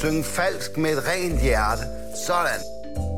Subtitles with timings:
[0.00, 1.82] Synge falsk med et rent hjerte.
[2.14, 2.60] Sådan.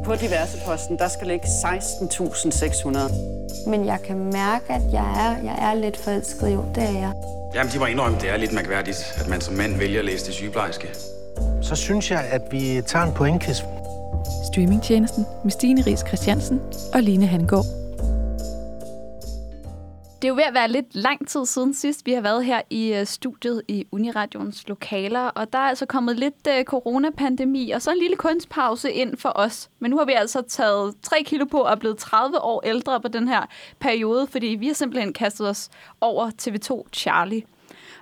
[0.05, 3.71] På diverse posten, der skal ligge 16.600.
[3.71, 6.55] Men jeg kan mærke, at jeg er, jeg er lidt forelsket.
[6.55, 7.13] Jo, det er jeg.
[7.55, 10.27] Jamen, de må indrømme, det er lidt mærkværdigt, at man som mand vælger at læse
[10.27, 10.89] det sygeplejerske.
[11.63, 13.57] Så synes jeg, at vi tager en pointquiz.
[14.53, 16.61] Streamingtjenesten med Stine Ries Christiansen
[16.95, 17.65] og Line Hangård.
[20.23, 22.61] Det er jo ved at være lidt lang tid siden sidst, vi har været her
[22.71, 27.83] i øh, studiet i Uniradions lokaler, og der er altså kommet lidt øh, coronapandemi, og
[27.83, 29.71] så en lille kunstpause ind for os.
[29.79, 33.01] Men nu har vi altså taget 3 kilo på og er blevet 30 år ældre
[33.01, 33.47] på den her
[33.81, 35.69] periode, fordi vi har simpelthen kastet os
[36.01, 37.43] over TV2 Charlie.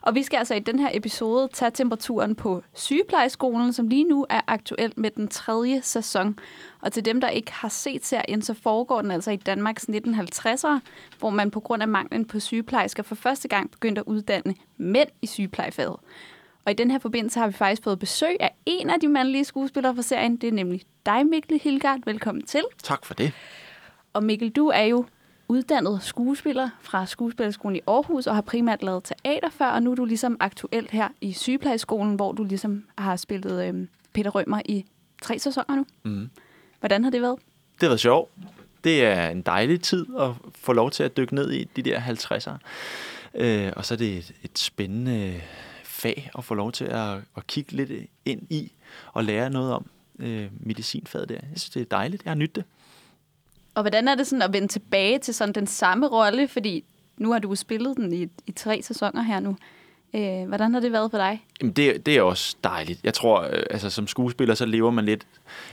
[0.07, 4.27] Og vi skal altså i den her episode tage temperaturen på sygeplejeskolen, som lige nu
[4.31, 6.39] er aktuel med den tredje sæson.
[6.81, 10.79] Og til dem, der ikke har set serien, så foregår den altså i Danmarks 1950'ere,
[11.19, 15.09] hvor man på grund af manglen på sygeplejersker for første gang begyndte at uddanne mænd
[15.23, 15.97] i sygeplejefaget.
[16.65, 19.45] Og i den her forbindelse har vi faktisk fået besøg af en af de mandlige
[19.45, 20.37] skuespillere fra serien.
[20.37, 22.01] Det er nemlig dig, Mikkel Hilgard.
[22.05, 22.63] Velkommen til.
[22.83, 23.33] Tak for det.
[24.13, 25.05] Og Mikkel, du er jo
[25.49, 29.95] uddannet skuespiller fra Skuespillerskolen i Aarhus og har primært lavet teater før, og nu er
[29.95, 34.85] du ligesom aktuelt her i sygeplejeskolen, hvor du ligesom har spillet øh, Peter Rømer i
[35.23, 35.87] tre sæsoner nu.
[36.03, 36.31] Mm.
[36.81, 37.39] Hvordan har det været?
[37.75, 38.31] Det har været sjovt.
[38.85, 42.01] Det er en dejlig tid at få lov til at dykke ned i de der
[42.01, 42.59] 50'ere.
[43.35, 45.41] Øh, og så er det et, et spændende
[45.85, 47.91] fag at få lov til at, at kigge lidt
[48.25, 48.73] ind i
[49.13, 49.87] og lære noget om
[50.19, 51.35] øh, medicinfaget der.
[51.35, 52.25] Jeg synes, det er dejligt.
[52.25, 52.65] Jeg har nydt det.
[53.77, 56.49] Og hvordan er det sådan at vende tilbage til sådan den samme rolle?
[56.49, 56.85] Fordi
[57.19, 59.57] nu har du spillet den i, i tre sæsoner her nu.
[60.15, 61.45] Øh, hvordan har det været for dig?
[61.61, 63.01] Jamen det, det er også dejligt.
[63.05, 65.27] Jeg tror, øh, altså som skuespiller, så lever man lidt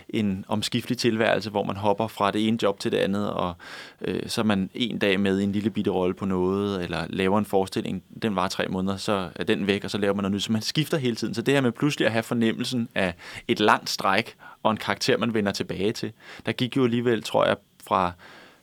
[0.09, 3.53] en omskiftelig tilværelse, hvor man hopper fra det ene job til det andet, og
[4.01, 7.05] øh, så er man en dag med i en lille bitte rolle på noget, eller
[7.09, 10.23] laver en forestilling, den var tre måneder, så er den væk, og så laver man
[10.23, 10.43] noget nyt.
[10.43, 11.33] Så man skifter hele tiden.
[11.33, 13.13] Så det her med pludselig at have fornemmelsen af
[13.47, 16.11] et langt stræk, og en karakter, man vender tilbage til.
[16.45, 17.55] Der gik jo alligevel, tror jeg,
[17.87, 18.11] fra,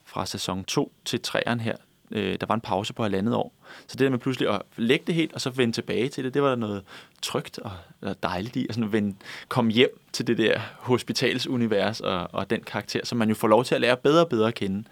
[0.05, 1.77] fra sæson 2 til 3'eren her,
[2.11, 3.53] øh, der var en pause på halvandet år.
[3.87, 6.34] Så det der med pludselig at lægge det helt, og så vende tilbage til det,
[6.34, 6.84] det var der noget
[7.22, 9.17] trygt og, og dejligt i, at sådan vende,
[9.49, 13.65] komme hjem til det der hospitalsunivers og, og den karakter, som man jo får lov
[13.65, 14.84] til at lære bedre og bedre at kende.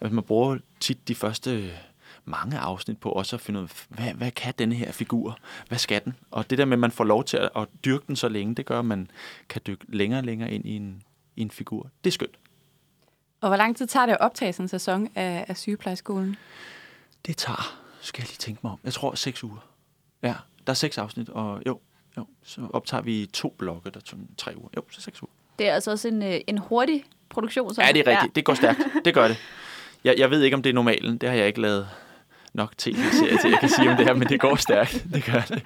[0.00, 1.72] At man bruger tit de første
[2.24, 5.38] mange afsnit på også at finde ud af, hvad, hvad kan denne her figur?
[5.68, 6.14] Hvad skal den?
[6.30, 8.54] Og det der med, at man får lov til at, at dyrke den så længe,
[8.54, 9.10] det gør, at man
[9.48, 11.02] kan dykke længere og længere ind i en,
[11.36, 11.90] i en figur.
[12.04, 12.34] Det er skønt.
[13.44, 16.36] Og hvor lang tid tager det at optage sådan en sæson af, af sygeplejeskolen?
[17.26, 19.68] Det tager, skal jeg lige tænke mig om, jeg tror seks uger.
[20.22, 20.34] Ja,
[20.66, 21.80] der er seks afsnit, og jo,
[22.16, 24.68] jo så optager vi to blokke, der tager tre uger.
[24.76, 25.32] Jo, så seks uger.
[25.58, 27.74] Det er altså også en, øh, en hurtig produktion.
[27.74, 27.82] Så.
[27.82, 28.22] Ja, det er rigtigt.
[28.22, 28.32] Ja.
[28.34, 28.78] Det går stærkt.
[29.04, 29.36] Det gør det.
[30.04, 31.18] Jeg, jeg ved ikke, om det er normalen.
[31.18, 31.88] Det har jeg ikke lavet
[32.54, 35.04] nok tv-serie til, jeg kan sige om det her, men det går stærkt.
[35.14, 35.62] Det gør det.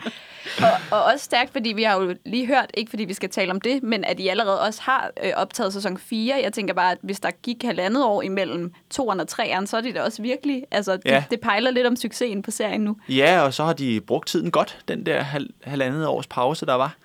[0.58, 3.50] Og, og også stærkt, fordi vi har jo lige hørt, ikke fordi vi skal tale
[3.50, 6.40] om det, men at I allerede også har øh, optaget sæson 4.
[6.42, 9.80] Jeg tænker bare, at hvis der gik halvandet år imellem 2'eren og 3'eren, så er
[9.80, 11.24] det da også virkelig, altså det, ja.
[11.30, 12.96] det pejler lidt om succesen på serien nu.
[13.08, 16.74] Ja, og så har de brugt tiden godt, den der hal, halvandet års pause, der
[16.74, 16.96] var,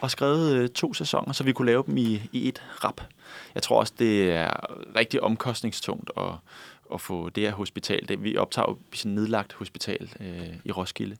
[0.00, 3.00] og skrevet øh, to sæsoner, så vi kunne lave dem i, i et rap.
[3.54, 4.50] Jeg tror også, det er
[4.96, 6.24] rigtig omkostningstungt at
[6.94, 11.16] at få det her hospital, det, vi optager jo sådan nedlagt hospital øh, i Roskilde,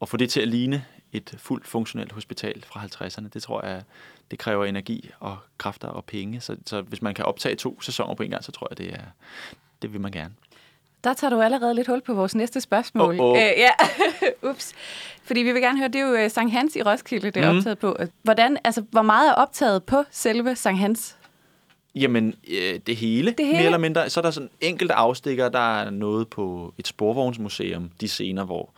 [0.00, 3.82] og få det til at ligne et fuldt funktionelt hospital fra 50'erne, det tror jeg,
[4.30, 6.40] det kræver energi og kræfter og penge.
[6.40, 8.92] Så, så hvis man kan optage to sæsoner på en gang, så tror jeg, det
[8.94, 9.04] er
[9.82, 10.34] det vil man gerne.
[11.04, 13.20] Der tager du allerede lidt hul på vores næste spørgsmål.
[13.20, 13.38] Oh, oh.
[13.38, 13.70] Æ, ja,
[14.50, 14.72] ups.
[15.24, 17.52] Fordi vi vil gerne høre, det er jo uh, Sankt Hans i Roskilde, det er
[17.52, 17.58] mm.
[17.58, 17.96] optaget på.
[18.22, 21.16] Hvordan, altså, hvor meget er optaget på selve Sankt Hans?
[21.94, 24.10] Jamen, øh, det, hele, det hele, mere eller mindre.
[24.10, 28.74] Så er der sådan enkelte afstikker, der er noget på et sporvognsmuseum, de scener, hvor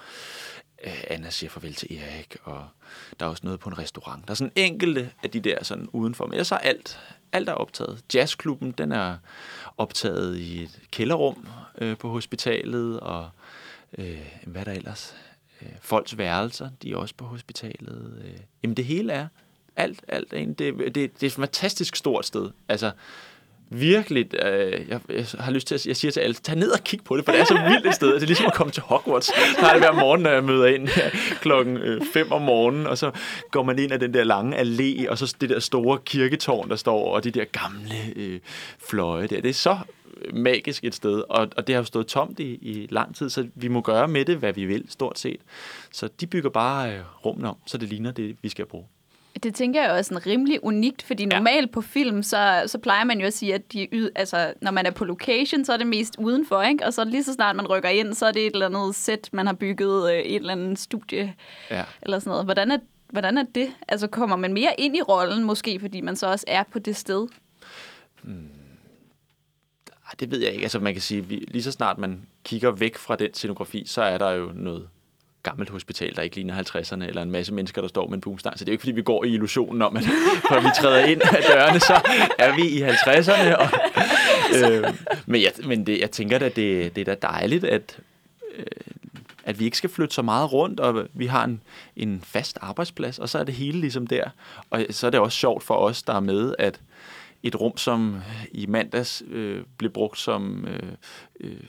[0.84, 2.64] øh, Anna siger farvel til Erik, og
[3.20, 4.25] der er også noget på en restaurant.
[4.26, 6.98] Der er sådan enkelte af de der sådan udenfor, men så er alt,
[7.32, 8.04] alt er optaget.
[8.14, 9.16] Jazzklubben, den er
[9.76, 11.48] optaget i et kælderrum
[11.78, 13.28] øh, på hospitalet, og
[13.98, 15.16] øh, hvad er der ellers?
[15.62, 18.22] Øh, folks værelser, de er også på hospitalet.
[18.25, 19.28] Øh, jamen det hele er
[19.76, 20.31] alt, alt.
[20.31, 22.50] Det, det, det er et fantastisk stort sted.
[22.69, 22.90] Altså,
[23.70, 26.84] virkelig, øh, jeg, jeg har lyst til at jeg siger til alle, tag ned og
[26.84, 28.14] kig på det, for det er så vildt et sted.
[28.14, 29.26] Det er ligesom at komme til Hogwarts.
[29.26, 32.87] Så har det hver morgen, når jeg møder ind øh, klokken øh, 5 om morgenen,
[32.87, 33.10] og så
[33.50, 36.76] går man ind ad den der lange allé, og så det der store kirketårn, der
[36.76, 38.40] står, og de der gamle øh,
[38.88, 39.40] fløje der.
[39.40, 39.78] Det er så
[40.32, 43.46] magisk et sted, og, og det har jo stået tomt i, i lang tid, så
[43.54, 45.40] vi må gøre med det, hvad vi vil, stort set.
[45.93, 48.84] Så de bygger bare øh, rummet om, så det ligner det, vi skal bruge.
[49.42, 51.72] Det tænker jeg også sådan rimelig unikt, fordi normalt ja.
[51.72, 54.86] på film, så, så plejer man jo at sige, at de yd, altså, når man
[54.86, 56.86] er på location, så er det mest udenfor, ikke?
[56.86, 59.28] og så lige så snart man rykker ind, så er det et eller andet sæt,
[59.32, 61.34] man har bygget, øh, et eller andet studie,
[61.70, 61.84] ja.
[62.02, 62.44] eller sådan noget.
[62.44, 62.78] Hvordan er
[63.14, 63.72] hvordan er det?
[63.88, 66.96] Altså kommer man mere ind i rollen måske, fordi man så også er på det
[66.96, 67.28] sted?
[70.06, 70.62] Ej, det ved jeg ikke.
[70.62, 74.19] Altså man kan sige, lige så snart man kigger væk fra den scenografi, så er
[74.19, 74.88] der jo noget
[75.44, 78.58] gammelt hospital, der ikke ligner 50'erne, eller en masse mennesker, der står med en boomstang.
[78.58, 80.02] Så det er jo ikke, fordi vi går i illusionen om, at
[80.50, 82.00] når vi træder ind ad dørene, så
[82.38, 83.55] er vi i 50'erne.
[83.56, 83.69] Og,
[84.56, 84.94] øh,
[85.26, 87.99] men jeg, men det, jeg tænker da, det, det er da dejligt, at,
[88.56, 88.64] øh,
[89.44, 91.61] at vi ikke skal flytte så meget rundt, og vi har en,
[91.97, 94.25] en fast arbejdsplads, og så er det hele ligesom der.
[94.70, 96.81] Og så er det også sjovt for os, der er med, at
[97.43, 98.17] et rum, som
[98.52, 100.93] i mandags øh, blev brugt som øh,
[101.40, 101.61] øh,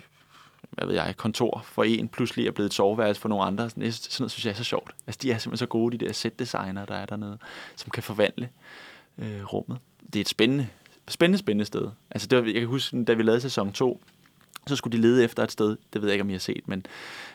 [0.75, 3.69] hvad ved jeg, kontor for en, pludselig er blevet et soveværelse for nogle andre.
[3.69, 4.95] Sådan, sådan noget synes jeg er så sjovt.
[5.07, 7.37] Altså, de er simpelthen så gode, de der set-designer, der er dernede,
[7.75, 8.49] som kan forvandle
[9.17, 9.77] øh, rummet.
[10.13, 10.67] Det er et spændende,
[11.07, 11.89] spændende, spændende sted.
[12.11, 14.03] Altså, det var, jeg kan huske, da vi lavede sæson 2,
[14.67, 16.67] så skulle de lede efter et sted, det ved jeg ikke, om I har set,
[16.67, 16.85] men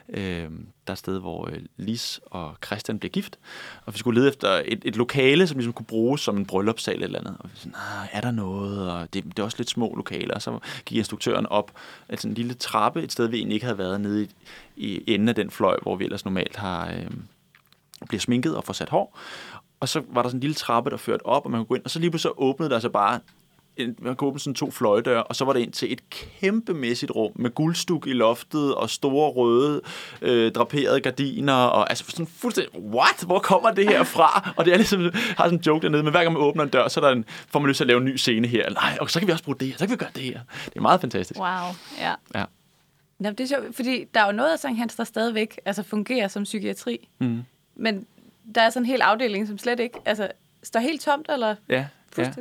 [0.09, 0.51] øh,
[0.87, 3.39] der er et sted, hvor øh, Lis og Christian bliver gift,
[3.87, 6.95] og vi skulle lede efter et, et lokale, som ligesom kunne bruges som en bryllupssal
[6.95, 7.37] eller, eller andet.
[7.39, 8.93] Og vi sådan, ah, er der noget?
[8.93, 10.35] Og det, det er også lidt små lokaler.
[10.35, 11.73] Og så gik instruktøren op
[12.09, 14.29] altså en lille trappe, et sted, vi egentlig ikke havde været nede i,
[14.77, 17.11] i enden af den fløj, hvor vi ellers normalt har øh,
[18.09, 19.19] bliver sminket og får sat hår.
[19.81, 21.75] Og så var der sådan en lille trappe, der førte op, og man kunne gå
[21.75, 23.21] ind, og så lige pludselig så åbnede der sig bare
[23.99, 27.32] man kunne åbne sådan to fløjdøre, og så var det ind til et kæmpemæssigt rum
[27.35, 29.81] med guldstuk i loftet og store røde
[30.23, 33.25] øh, draperede gardiner, og altså sådan fuldstændig, what?
[33.27, 34.53] Hvor kommer det her fra?
[34.56, 35.00] Og det er ligesom,
[35.37, 37.12] har sådan en joke dernede, men hver gang man åbner en dør, så er der
[37.12, 38.71] en, får man lyst til at lave en ny scene her.
[38.71, 40.41] Nej, og så kan vi også bruge det her, så kan vi gøre det her.
[40.65, 41.41] Det er meget fantastisk.
[41.41, 42.15] Wow, ja.
[42.35, 42.44] Ja.
[43.21, 45.83] Jamen, det er sjovt, fordi der er jo noget af Sankt Hans, der stadigvæk altså,
[45.83, 47.09] fungerer som psykiatri.
[47.19, 47.43] Mm.
[47.76, 48.06] Men
[48.55, 50.29] der er sådan en hel afdeling, som slet ikke altså,
[50.62, 51.87] står helt tomt, eller Ja,
[52.19, 52.33] ja.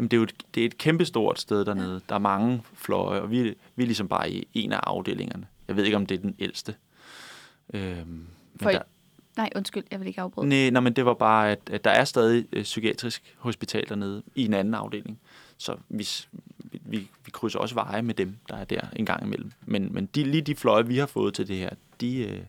[0.00, 1.92] Jamen, det er jo et, det er et kæmpestort sted dernede.
[1.92, 1.98] Ja.
[2.08, 3.42] Der er mange fløje, og vi,
[3.76, 5.46] vi er ligesom bare i en af afdelingerne.
[5.68, 6.74] Jeg ved ikke, om det er den ældste.
[7.74, 8.28] Øhm, men
[8.62, 8.82] For, der,
[9.36, 10.48] nej, undskyld, jeg vil ikke afbryde.
[10.48, 14.22] nej, nej, men det var bare, at, at der er stadig et psykiatrisk hospital dernede
[14.34, 15.18] i en anden afdeling.
[15.56, 16.28] Så vi, s-
[16.72, 19.52] vi, vi, krydser også veje med dem, der er der en gang imellem.
[19.66, 21.70] Men, men de, lige de fløje, vi har fået til det her,
[22.00, 22.40] de, øh,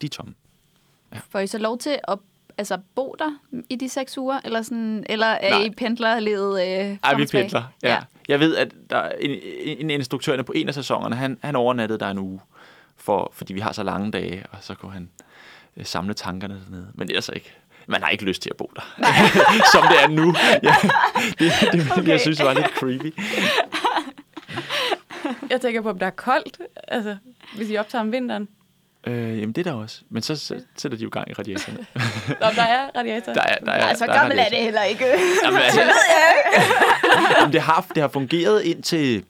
[0.00, 0.34] de er tomme.
[1.30, 2.18] Får I så lov til at
[2.58, 3.38] altså, bo der
[3.70, 4.40] i de seks uger?
[4.44, 5.62] Eller, sådan, eller er Nej.
[5.62, 7.62] I pendlerlevet øh, Ej, vi pendler.
[7.82, 7.92] Ja.
[7.92, 7.98] ja.
[8.28, 11.98] Jeg ved, at der er en, en instruktørerne på en af sæsonerne, han, han overnattede
[11.98, 12.40] der en uge,
[12.96, 15.10] for, fordi vi har så lange dage, og så kunne han
[15.76, 16.88] øh, samle tankerne dernede.
[16.94, 17.52] Men ellers ikke.
[17.86, 18.82] Man har ikke lyst til at bo der.
[19.72, 20.34] Som det er nu.
[20.62, 20.74] Ja,
[21.38, 22.08] det, det, det okay.
[22.08, 23.14] jeg synes var lidt creepy.
[25.50, 26.58] Jeg tænker på, om der er koldt,
[26.88, 27.16] altså,
[27.56, 28.48] hvis I optager om vinteren.
[29.06, 30.02] Øh, jamen, det er der også.
[30.10, 31.86] Men så s- sætter de jo gang i radiatorerne.
[32.40, 33.32] Nå, der er radiator.
[33.32, 34.56] Der er, der er, Nej, så der gammel er radiator.
[34.56, 35.04] det heller ikke.
[35.44, 35.80] Jamen, altså,
[37.40, 39.24] Jamen, det, har, det har fungeret indtil...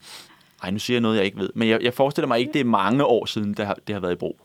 [0.63, 1.51] Ej, nu siger jeg noget, jeg ikke ved.
[1.55, 4.01] Men jeg, jeg forestiller mig ikke, det er mange år siden, det har, det har
[4.01, 4.41] været i brug.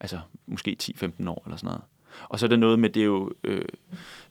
[0.00, 1.80] Altså, måske 10-15 år eller sådan noget.
[2.28, 3.64] Og så er det noget med, det er jo øh,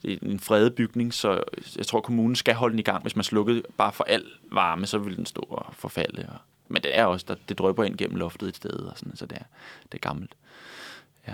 [0.01, 1.43] det er en fredet bygning, så
[1.77, 3.01] jeg tror, kommunen skal holde den i gang.
[3.01, 6.25] Hvis man slukkede bare for al varme, så ville den stå og forfalde.
[6.29, 6.35] Og,
[6.71, 9.25] men det er også, der, det drøber ind gennem loftet et sted, og sådan, så
[9.25, 9.43] det er,
[9.83, 10.31] det er gammelt.
[11.27, 11.33] Ja.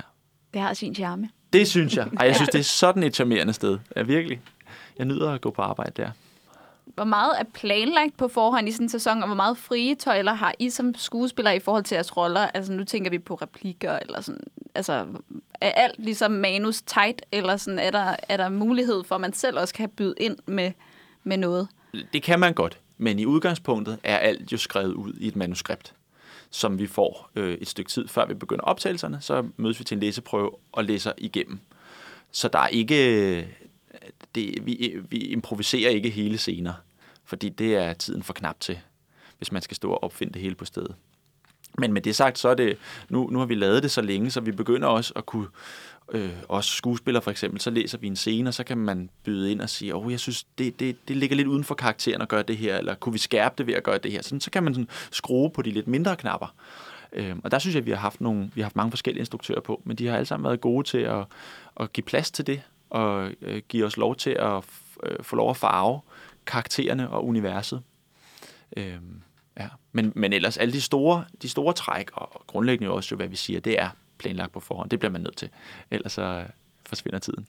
[0.53, 1.29] Det har sin charme.
[1.53, 2.07] Det synes jeg.
[2.19, 3.79] Ej, jeg synes, det er sådan et charmerende sted.
[3.95, 4.41] Ja, virkelig.
[4.97, 6.11] Jeg nyder at gå på arbejde der.
[6.85, 10.33] Hvor meget er planlagt på forhånd i sådan en sæson, og hvor meget frie tøjler
[10.33, 12.47] har I som skuespillere i forhold til jeres roller?
[12.53, 14.41] Altså nu tænker vi på replikker, eller sådan,
[14.75, 15.05] altså
[15.61, 19.33] er alt ligesom manus tight, eller sådan, er, der, er der mulighed for, at man
[19.33, 20.71] selv også kan byde ind med,
[21.23, 21.67] med noget?
[22.13, 25.93] Det kan man godt, men i udgangspunktet er alt jo skrevet ud i et manuskript,
[26.49, 29.17] som vi får øh, et stykke tid før vi begynder optagelserne.
[29.21, 31.59] Så mødes vi til en læseprøve og læser igennem.
[32.31, 33.37] Så der er ikke...
[33.37, 33.45] Øh,
[34.35, 36.73] det, vi, vi improviserer ikke hele scener,
[37.25, 38.79] fordi det er tiden for knap til,
[39.37, 40.95] hvis man skal stå og opfinde det hele på stedet.
[41.77, 42.77] Men med det sagt, så er det,
[43.09, 45.47] nu, nu har vi lavet det så længe, så vi begynder også at kunne,
[46.11, 49.51] øh, også skuespillere for eksempel, så læser vi en scene, og så kan man byde
[49.51, 52.21] ind og sige, åh, oh, jeg synes, det, det, det ligger lidt uden for karakteren
[52.21, 54.21] at gøre det her, eller kunne vi skærpe det ved at gøre det her?
[54.21, 56.55] Sådan, så kan man sådan skrue på de lidt mindre knapper.
[57.13, 59.21] Øh, og der synes jeg, at vi har haft nogle, vi har haft mange forskellige
[59.21, 61.25] instruktører på, men de har alle sammen været gode til at,
[61.79, 65.35] at give plads til det, og øh, give os lov til at f- øh, få
[65.35, 66.01] lov at farve
[66.45, 67.81] karaktererne og universet.
[68.77, 68.97] Øh,
[69.59, 69.67] Ja.
[69.91, 73.35] Men, men ellers alle de store, de store træk, og grundlæggende også, jo, hvad vi
[73.35, 74.89] siger, det er planlagt på forhånd.
[74.89, 75.49] Det bliver man nødt til.
[75.91, 76.45] Ellers så øh,
[76.85, 77.47] forsvinder tiden.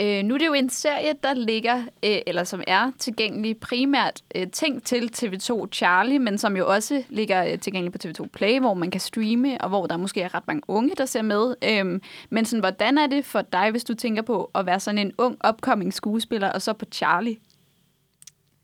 [0.00, 4.22] Øh, nu er det jo en serie, der ligger, øh, eller som er tilgængelig primært
[4.34, 8.60] øh, tænkt til TV2 Charlie, men som jo også ligger øh, tilgængelig på TV2 Play,
[8.60, 11.54] hvor man kan streame, og hvor der måske er ret mange unge, der ser med.
[11.64, 14.98] Øh, men sådan, hvordan er det for dig, hvis du tænker på at være sådan
[14.98, 17.36] en ung, upcoming skuespiller, og så på Charlie?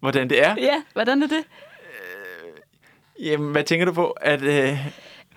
[0.01, 0.55] Hvordan det er?
[0.59, 1.45] Ja, hvordan er det?
[3.21, 4.11] Jamen, hvad tænker du på?
[4.11, 4.87] At, øh,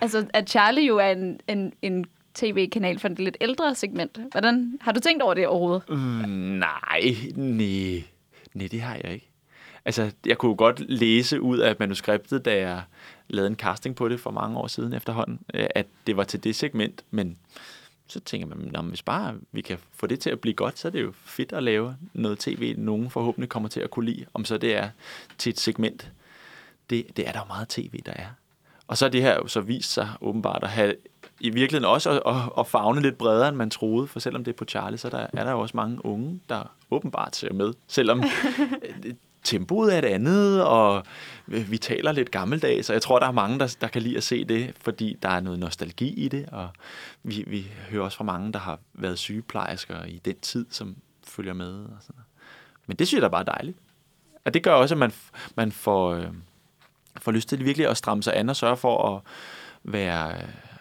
[0.01, 4.20] Altså, at Charlie jo er en, en, en tv-kanal for det lidt ældre segment.
[4.32, 5.89] Hvordan har du tænkt over det overhovedet?
[5.89, 8.04] Mm, nej, nej,
[8.54, 9.30] nej, det har jeg ikke.
[9.86, 12.82] Altså, jeg kunne godt læse ud af manuskriptet, da jeg
[13.27, 16.44] lavede en casting på det for mange år siden efterhånden, øh, at det var til
[16.44, 17.38] det segment, men
[18.08, 20.88] så tænker man, at hvis bare vi kan få det til at blive godt, så
[20.88, 24.25] er det jo fedt at lave noget tv, nogen forhåbentlig kommer til at kunne lide,
[24.34, 24.89] om så det er
[25.38, 26.12] til et segment.
[26.89, 28.27] Det, det er der jo meget tv, der er.
[28.88, 30.96] Og så er det her jo så vist sig åbenbart at have
[31.39, 34.08] i virkeligheden også at, at, at fagne lidt bredere, end man troede.
[34.08, 36.72] For selvom det er på Charlie, så der, er der jo også mange unge, der
[36.91, 37.74] åbenbart ser med.
[37.88, 38.24] Selvom
[39.44, 41.03] tempoet er et andet, og
[41.46, 44.24] vi taler lidt gammeldags, så jeg tror, der er mange, der, der kan lide at
[44.24, 46.70] se det, fordi der er noget nostalgi i det, og
[47.24, 50.96] vi, vi hører også fra mange, der har været sygeplejersker i den tid, som
[51.27, 51.74] følger med.
[51.74, 52.22] Og sådan.
[52.88, 53.77] Men det synes jeg da bare er dejligt.
[54.46, 55.12] Og det gør også, at man,
[55.56, 56.27] man får, øh,
[57.21, 59.21] får lyst til virkelig at stramme sig an og sørge for at
[59.83, 60.33] være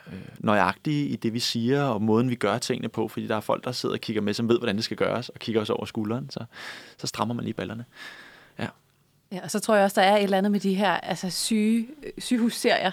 [0.07, 3.41] øh, nøjagtige i det, vi siger, og måden, vi gør tingene på, fordi der er
[3.41, 5.71] folk, der sidder og kigger med, som ved, hvordan det skal gøres, og kigger os
[5.71, 6.45] over skulderen, så,
[6.99, 7.85] så strammer man lige ballerne.
[8.59, 8.67] Ja.
[9.33, 9.41] ja.
[9.43, 11.89] og så tror jeg også, der er et eller andet med de her altså syge,
[12.19, 12.91] sygehusserier.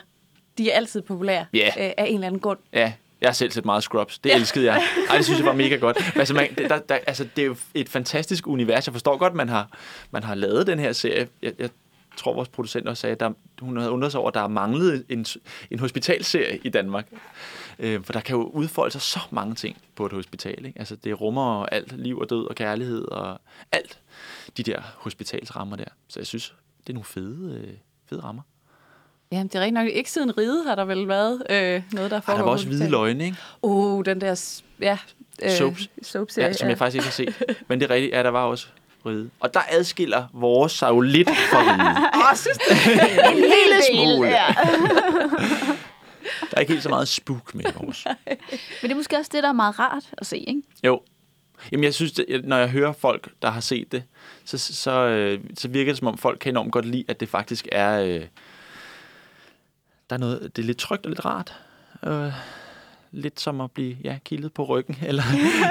[0.58, 1.68] De er altid populære yeah.
[1.78, 2.60] øh, af en eller anden grund.
[2.74, 4.20] Ja, jeg har selv set meget Scrubs.
[4.20, 4.84] Det elskede jeg.
[5.10, 5.98] Ej, det synes jeg var mega godt.
[6.16, 8.88] Altså, man, der, der, altså, det er jo et fantastisk univers.
[8.88, 9.70] Jeg forstår godt, man har,
[10.12, 11.28] man har lavet den her serie.
[11.42, 11.70] Jeg, jeg
[12.18, 14.48] tror, vores producent også sagde, at der, hun havde undret sig over, at der er
[14.48, 15.26] manglet en,
[15.72, 17.08] en hospitalserie i Danmark.
[17.80, 20.66] Øh, for der kan jo udfolde sig så mange ting på et hospital.
[20.66, 20.80] Ikke?
[20.80, 23.40] Altså, det rummer alt liv og død og kærlighed og
[23.72, 24.00] alt
[24.58, 25.86] de der hospitalsrammer der.
[26.08, 27.74] Så jeg synes, det er nogle fede, øh,
[28.10, 28.42] fede rammer.
[29.32, 29.88] Ja, det er rigtig nok.
[29.88, 32.38] Ikke siden ride har der vel været øh, noget, der foregår.
[32.38, 33.38] der var også hvide løgne, ikke?
[33.62, 34.98] Oh, den der ja,
[35.44, 35.90] øh, soaps.
[36.02, 37.58] soaps ja, som jeg faktisk ikke har set.
[37.68, 38.68] Men det er rigtigt, ja, der var også
[39.06, 39.30] ride.
[39.40, 42.10] Og der adskiller vores sig jo lidt fra ride.
[42.16, 44.28] Åh, en lille smule.
[44.30, 44.46] Ja.
[46.42, 48.06] der er ikke helt så meget spook med vores.
[48.26, 48.38] Men
[48.82, 50.62] det er måske også det, der er meget rart at se, ikke?
[50.84, 51.02] Jo.
[51.72, 54.04] Jamen, jeg synes, det, når jeg hører folk, der har set det,
[54.46, 57.30] så, så, øh, så virker det, som om folk kan enormt godt lide, at det
[57.30, 58.00] faktisk er...
[58.02, 58.26] Øh,
[60.10, 61.60] der er noget, det er lidt trygt og lidt rart.
[62.06, 62.32] Øh,
[63.14, 64.98] lidt som at blive ja, kildet på ryggen.
[65.08, 65.24] Eller,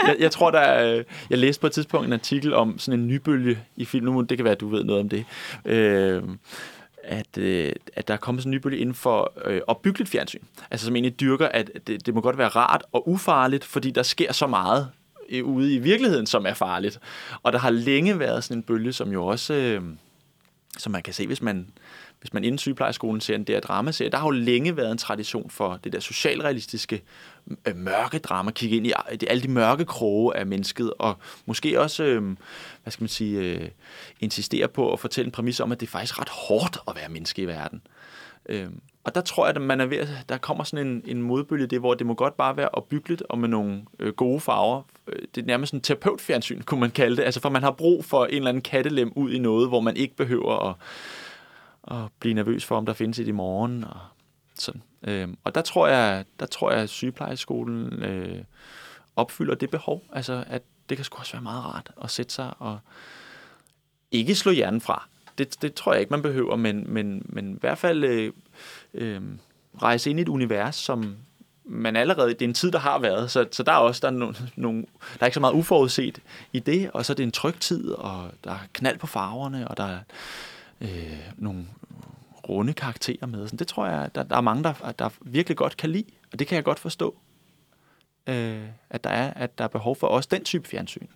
[0.06, 3.06] jeg, jeg tror, der er, jeg læste på et tidspunkt en artikel om sådan en
[3.06, 4.06] nybølge i film.
[4.06, 5.24] Nu, det kan være, at du ved noget om det.
[5.64, 6.22] Øh,
[7.04, 10.42] at, øh, at der er kommet sådan en nybølge inden for øh, opbyggeligt fjernsyn.
[10.70, 14.02] Altså som egentlig dyrker, at det, det må godt være rart og ufarligt, fordi der
[14.02, 14.88] sker så meget
[15.30, 17.00] øh, ude i virkeligheden, som er farligt.
[17.42, 19.82] Og der har længe været sådan en bølge, som jo også, øh,
[20.78, 21.70] som man kan se, hvis man
[22.20, 25.50] hvis man inden sygeplejerskolen ser en der dramaserie, der har jo længe været en tradition
[25.50, 27.02] for det der socialrealistiske
[27.66, 28.92] øh, mørke drama, kigge ind i
[29.26, 32.36] alle de mørke kroge af mennesket, og måske også, øh,
[32.82, 33.68] hvad skal man sige, øh,
[34.20, 37.08] insistere på at fortælle en præmis om, at det er faktisk ret hårdt at være
[37.08, 37.82] menneske i verden.
[38.48, 38.66] Øh,
[39.04, 41.80] og der tror jeg, at man er ved, der kommer sådan en, en modbølge det,
[41.80, 44.82] hvor det må godt bare være opbyggeligt og med nogle øh, gode farver.
[45.06, 47.22] Øh, det er nærmest en terapeutfjernsyn, kunne man kalde det.
[47.22, 49.96] Altså for man har brug for en eller anden kattelem ud i noget, hvor man
[49.96, 50.74] ikke behøver at
[51.90, 53.84] at blive nervøs for, om der findes et i morgen.
[53.84, 54.00] Og,
[54.58, 54.82] sådan.
[55.02, 58.44] Øhm, og der tror jeg, der tror jeg at sygeplejeskolen øh,
[59.16, 60.04] opfylder det behov.
[60.12, 62.78] Altså, at det kan sgu også være meget rart at sætte sig og
[64.10, 65.08] ikke slå hjernen fra.
[65.38, 68.32] Det, det tror jeg ikke, man behøver, men, men, men i hvert fald øh,
[68.94, 69.20] øh,
[69.82, 71.16] rejse ind i et univers, som
[71.64, 74.08] man allerede, det er en tid, der har været, så, så der er også der
[74.08, 74.80] er no, nogle,
[75.14, 76.18] der er ikke så meget uforudset
[76.52, 79.68] i det, og så er det en tryg tid, og der er knald på farverne,
[79.68, 79.98] og der er
[80.80, 81.66] øh, nogle
[82.48, 83.48] runde karakterer med.
[83.48, 86.38] Så det tror jeg, der, der er mange, der, der virkelig godt kan lide, og
[86.38, 87.16] det kan jeg godt forstå,
[88.26, 91.06] øh, at, der er, at der er behov for også den type fjernsyn.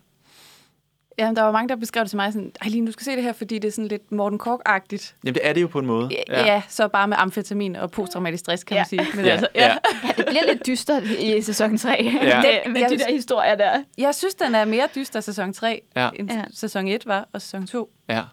[1.19, 3.11] Ja, der var mange, der beskrev det til mig sådan, Ej, lige du skal se
[3.11, 5.15] det her, fordi det er sådan lidt Morten Kork-agtigt.
[5.23, 6.09] Jamen, det er det jo på en måde.
[6.29, 8.79] Ja, ja så bare med amfetamin og posttraumatisk stress, kan ja.
[8.79, 9.15] man sige.
[9.15, 9.31] Men ja.
[9.31, 9.67] Altså, ja.
[9.67, 9.77] ja.
[10.17, 12.41] det bliver lidt dystert i sæson 3, ja.
[12.41, 13.83] det, med jeg, de der historier der.
[13.97, 16.09] Jeg synes, den er mere dyster sæson 3, ja.
[16.15, 16.43] end ja.
[16.53, 17.89] sæson 1 var, og sæson 2.
[18.09, 18.23] Ja.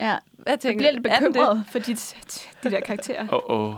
[0.00, 0.16] Ja,
[0.46, 1.96] jeg tænker, jeg bliver lidt bekymret for de,
[2.62, 3.22] de der karakterer.
[3.22, 3.74] Åh, oh, oh.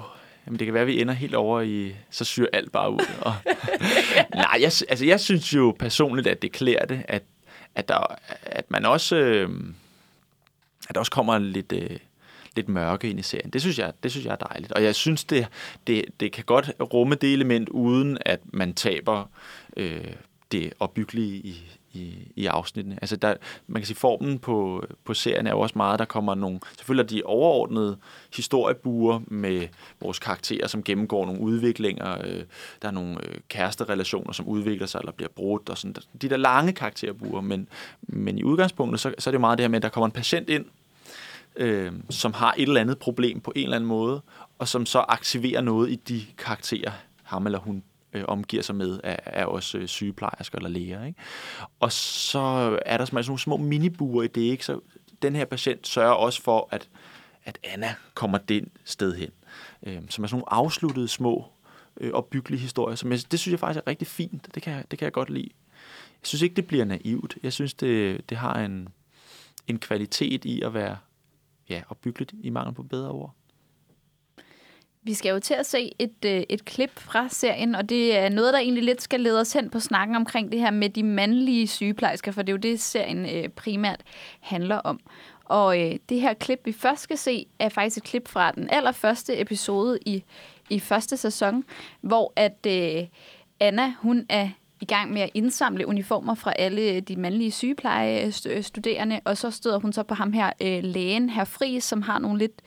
[0.46, 3.00] Jamen, det kan være, at vi ender helt over i, så syr alt bare ud.
[3.20, 3.32] Og,
[4.34, 7.22] nej, jeg, altså, jeg synes jo personligt, at det klæder det, at,
[7.74, 9.50] at, der, at man også, øh,
[10.88, 11.98] at der også kommer lidt, øh,
[12.56, 13.50] lidt mørke ind i serien.
[13.50, 14.72] Det synes jeg, det synes jeg er dejligt.
[14.72, 15.46] Og jeg synes, det,
[15.86, 19.24] det, det kan godt rumme det element, uden at man taber
[19.76, 20.12] øh,
[20.52, 22.98] det opbyggelige i, i, i afsnittene.
[23.02, 23.34] Altså der,
[23.66, 27.04] man kan sige, formen på, på serien er jo også meget, der kommer nogle, selvfølgelig
[27.04, 27.96] er de overordnede
[28.36, 29.68] historiebuer med
[30.00, 32.18] vores karakterer, som gennemgår nogle udviklinger.
[32.24, 32.42] Øh,
[32.82, 35.96] der er nogle øh, kæresterelationer, som udvikler sig eller bliver brudt, og sådan.
[36.22, 37.68] De der lange karakterbuer, men,
[38.02, 40.06] men i udgangspunktet, så, så er det jo meget det her med, at der kommer
[40.06, 40.64] en patient ind,
[41.56, 44.20] øh, som har et eller andet problem på en eller anden måde,
[44.58, 46.90] og som så aktiverer noget i de karakterer,
[47.22, 47.82] ham eller hun
[48.12, 51.04] øh, omgiver sig med, er, er også øh, sygeplejersker eller læger.
[51.04, 51.20] Ikke?
[51.80, 54.64] Og så er der sådan nogle små minibuer i det, ikke?
[54.64, 54.80] så
[55.22, 56.88] den her patient sørger også for, at,
[57.44, 59.30] at Anna kommer den sted hen.
[59.82, 61.44] Øh, som er sådan nogle afsluttede små
[62.00, 64.54] øh, opbyggelige historier, som jeg, det synes jeg faktisk er rigtig fint.
[64.54, 65.48] Det kan, det kan jeg godt lide.
[66.22, 67.38] Jeg synes ikke, det bliver naivt.
[67.42, 68.88] Jeg synes, det, det har en,
[69.66, 70.96] en kvalitet i at være
[71.68, 73.34] ja, opbyggeligt i mangel på bedre ord.
[75.02, 78.28] Vi skal jo til at se et, øh, et klip fra serien, og det er
[78.28, 81.02] noget, der egentlig lidt skal lede os hen på snakken omkring det her med de
[81.02, 84.02] mandlige sygeplejersker, for det er jo det, serien øh, primært
[84.40, 85.00] handler om.
[85.44, 88.70] Og øh, det her klip, vi først skal se, er faktisk et klip fra den
[88.70, 90.24] allerførste episode i,
[90.70, 91.64] i første sæson,
[92.00, 93.06] hvor at øh,
[93.60, 94.48] Anna, hun er
[94.80, 99.92] i gang med at indsamle uniformer fra alle de mandlige sygeplejestuderende, og så støder hun
[99.92, 102.62] så på ham her, øh, lægen, her Fri, som har nogle lidt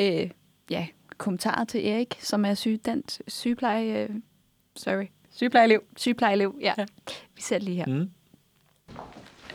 [0.00, 0.30] øh,
[0.70, 0.86] ja,
[1.18, 4.02] kommentarer til Erik, som er syg, den sygepleje...
[4.02, 4.10] Øh,
[4.76, 5.04] sorry.
[5.30, 5.82] Sygeplejelev.
[5.96, 6.74] Sygeplejelev, ja.
[6.78, 6.84] ja.
[7.34, 7.86] Vi ser lige her.
[7.86, 8.10] Mm.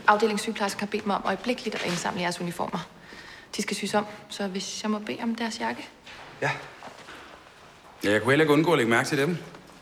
[0.07, 2.89] Afdelingssygeplejersker har bedt mig om øjeblikkeligt at indsamle jeres uniformer.
[3.57, 5.87] De skal syes om, så hvis jeg må bede om deres jakke.
[6.41, 6.51] Ja.
[8.03, 9.37] ja jeg kunne heller ikke undgå at lægge mærke til dem.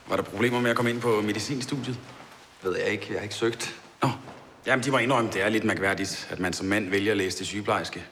[0.08, 2.00] Var der problemer med at komme ind på medicinstudiet?
[2.64, 3.06] Ved jeg ikke.
[3.10, 3.82] Jeg har ikke søgt.
[4.02, 4.10] Nå,
[4.66, 7.38] jamen de må indrømme, det er lidt mærkværdigt, at man som mand vælger at læse
[7.38, 8.06] til sygeplejerske.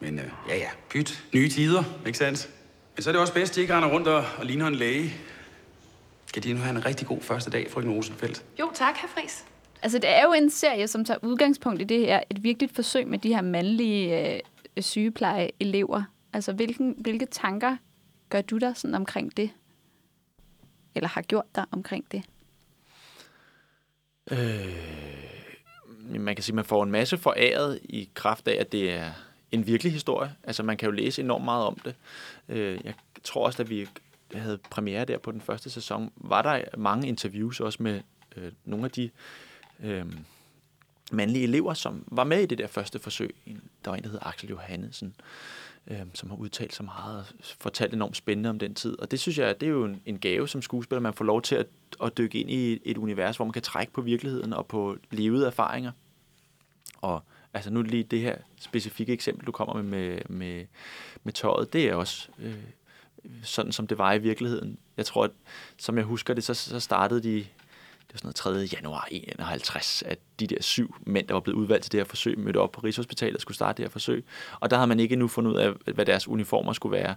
[0.00, 1.24] Men øh, ja, ja, pyt.
[1.34, 2.48] Nye tider, ikke sandt?
[2.98, 4.74] Men så er det også bedst, at de ikke render rundt og, og ligner en
[4.74, 5.14] læge.
[6.34, 8.44] Kan de nu have en rigtig god første dag, frøken Rosenfeldt?
[8.60, 9.44] Jo, tak, herr Friis.
[9.82, 12.20] Altså, det er jo en serie, som tager udgangspunkt i det her.
[12.30, 14.40] Et virkeligt forsøg med de her mandlige øh,
[14.80, 16.02] sygeplejeelever.
[16.32, 17.76] Altså, hvilken, hvilke tanker
[18.28, 19.50] gør du der sådan omkring det?
[20.94, 22.22] Eller har gjort dig omkring det?
[24.30, 24.74] Øh,
[26.20, 29.10] man kan sige, at man får en masse foræret i kraft af, at det er
[29.52, 30.34] en virkelig historie.
[30.44, 31.94] Altså, man kan jo læse enormt meget om det.
[32.48, 33.88] Øh, jeg tror også, at vi
[34.34, 38.00] havde premiere der på den første sæson, var der mange interviews også med
[38.36, 39.10] øh, nogle af de
[39.82, 40.06] øh,
[41.12, 43.34] mandlige elever, som var med i det der første forsøg.
[43.84, 45.14] Der var en, der hed Axel Johannesen,
[45.86, 47.24] øh, som har udtalt så meget og
[47.60, 48.98] fortalt enormt spændende om den tid.
[48.98, 51.42] Og det synes jeg, det er jo en, en gave som skuespiller, man får lov
[51.42, 51.66] til at,
[52.02, 55.46] at dykke ind i et univers, hvor man kan trække på virkeligheden og på levede
[55.46, 55.92] erfaringer.
[57.00, 57.22] Og
[57.54, 60.66] altså nu lige det her specifikke eksempel, du kommer med med, med,
[61.24, 62.54] med tøjet, det er også øh,
[63.42, 64.78] sådan, som det var i virkeligheden.
[64.96, 65.30] Jeg tror, at
[65.76, 67.46] som jeg husker det, så, så startede de
[68.08, 68.76] det var sådan noget 3.
[68.76, 72.38] januar 51, at de der syv mænd, der var blevet udvalgt til det her forsøg,
[72.38, 74.24] mødte op på Rigshospitalet og skulle starte det her forsøg.
[74.60, 77.14] Og der havde man ikke endnu fundet ud af, hvad deres uniformer skulle være.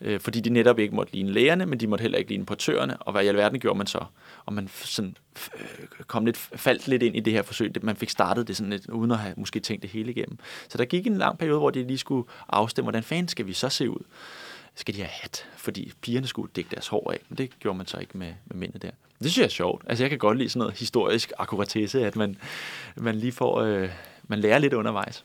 [0.00, 2.96] Øh, fordi de netop ikke måtte ligne lægerne, men de måtte heller ikke ligne portørerne.
[2.96, 4.04] Og hvad i alverden gjorde man så?
[4.46, 5.16] Og man sådan,
[5.54, 7.72] øh, kom lidt, faldt lidt ind i det her forsøg.
[7.82, 10.38] Man fik startet det sådan lidt, uden at have måske tænkt det hele igennem.
[10.68, 13.52] Så der gik en lang periode, hvor de lige skulle afstemme, hvordan fanden skal vi
[13.52, 14.04] så se ud?
[14.74, 17.86] Skal de have hat, fordi pigerne skulle dække deres hår af, men det gjorde man
[17.86, 18.90] så ikke med, med mændene der.
[19.22, 19.84] Det synes jeg er sjovt.
[19.86, 22.36] Altså jeg kan godt lide sådan noget historisk akkuratesse, at man,
[22.96, 23.90] man lige får, øh,
[24.28, 25.24] man lærer lidt undervejs.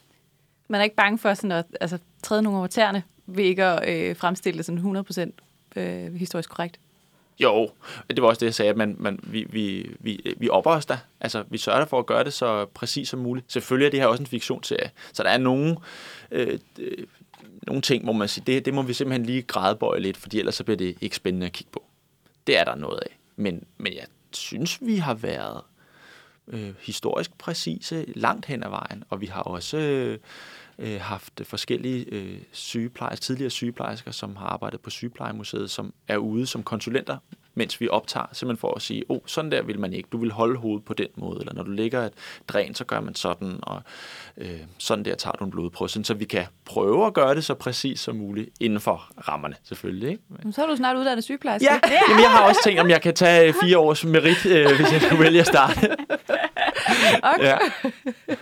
[0.68, 4.10] Man er ikke bange for sådan at altså, træde nogle over tæerne ved ikke at
[4.10, 5.32] øh, fremstille det sådan
[5.76, 6.80] 100% øh, historisk korrekt.
[7.40, 7.70] Jo,
[8.10, 10.86] det var også det, jeg sagde, at man, man, vi, vi, vi, vi opper os
[10.86, 10.98] der.
[11.22, 13.52] Altså, vi sørger for at gøre det så præcis som muligt.
[13.52, 15.78] Selvfølgelig er det her også en fiktionsserie, så der er nogle
[16.32, 16.60] øh,
[17.68, 20.56] nogle ting, hvor man siger, det, det må vi simpelthen lige grædebøje lidt, fordi ellers
[20.56, 21.84] så bliver det ikke spændende at kigge på.
[22.48, 23.20] Det er der noget af.
[23.36, 25.62] Men, men jeg synes, vi har været
[26.48, 30.18] øh, historisk præcise langt hen ad vejen, og vi har også øh,
[30.80, 36.48] øh, haft forskellige øh, sygeplejersker, tidligere sygeplejersker, som har arbejdet på Sygeplejemuseet, som er ude
[36.48, 37.18] som konsulenter
[37.60, 40.32] mens vi optager, simpelthen for at sige, oh, sådan der vil man ikke, du vil
[40.32, 42.14] holde hovedet på den måde, eller når du lægger et
[42.48, 43.82] dræn, så gør man sådan, og
[44.38, 47.54] øh, sådan der tager du en blodprøve, så vi kan prøve at gøre det så
[47.54, 50.10] præcis som muligt, inden for rammerne selvfølgelig.
[50.10, 50.24] Ikke?
[50.30, 51.66] Men så er du snart uddannet sygeplejerske.
[51.72, 54.94] Ja, Jamen, jeg har også tænkt, om jeg kan tage fire års merit, øh, hvis
[54.94, 55.90] jeg kan vælge at starte.
[57.36, 57.44] okay.
[57.44, 57.58] Ja.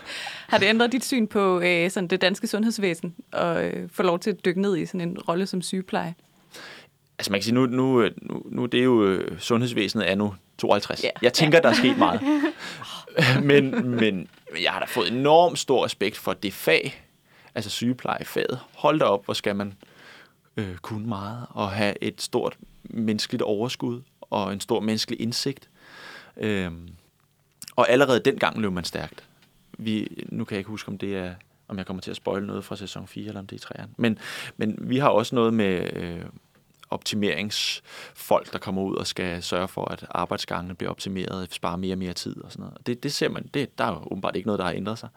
[0.47, 4.19] Har det ændret dit syn på øh, sådan det danske sundhedsvæsen, og øh, få lov
[4.19, 6.15] til at dykke ned i sådan en rolle som sygepleje?
[7.19, 10.35] altså man kan sige, nu, nu, nu, nu det er jo øh, sundhedsvæsenet er nu
[10.57, 11.01] 52.
[11.01, 11.13] Yeah.
[11.21, 12.21] Jeg tænker, der er sket meget.
[13.49, 14.27] men, men
[14.63, 17.03] jeg har da fået enormt stor respekt for det fag,
[17.55, 18.59] altså sygeplejefaget.
[18.75, 19.73] Hold da op, hvor skal man
[20.57, 25.69] øh, kunne meget og have et stort menneskeligt overskud og en stor menneskelig indsigt.
[26.37, 26.89] Øhm,
[27.77, 29.23] og allerede dengang løb man stærkt.
[29.77, 31.33] Vi, nu kan jeg ikke huske, om det er
[31.67, 33.89] om jeg kommer til at spoile noget fra sæson 4, eller om det er 3'eren.
[33.97, 34.19] Men,
[34.57, 36.21] men vi har også noget med øh,
[36.89, 41.97] optimeringsfolk, der kommer ud og skal sørge for, at arbejdsgangene bliver optimeret, spare mere og
[41.97, 42.87] mere tid og sådan noget.
[42.87, 45.09] Det, det ser man, det, der er jo åbenbart ikke noget, der har ændret sig.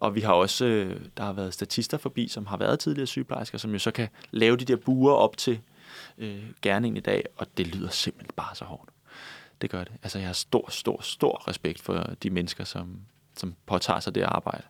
[0.00, 3.58] Og vi har også, øh, der har været statister forbi, som har været tidligere sygeplejersker,
[3.58, 5.60] som jo så kan lave de der buer op til
[6.18, 8.93] øh, gerningen i dag, og det lyder simpelthen bare så hårdt.
[9.64, 9.92] Det gør det.
[10.02, 12.98] Altså, jeg har stor, stor, stor respekt for de mennesker, som,
[13.36, 14.62] som påtager sig det arbejde.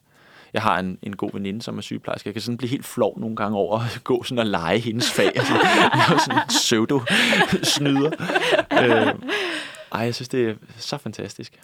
[0.52, 2.28] Jeg har en, en god veninde, som er sygeplejerske.
[2.28, 5.12] Jeg kan sådan blive helt flov nogle gange over at gå sådan og lege hendes
[5.12, 5.32] fag.
[5.36, 8.10] Altså, jeg er sådan en pseudo-snyder.
[8.72, 9.14] Øh,
[9.92, 11.60] ej, jeg synes, det er så fantastisk.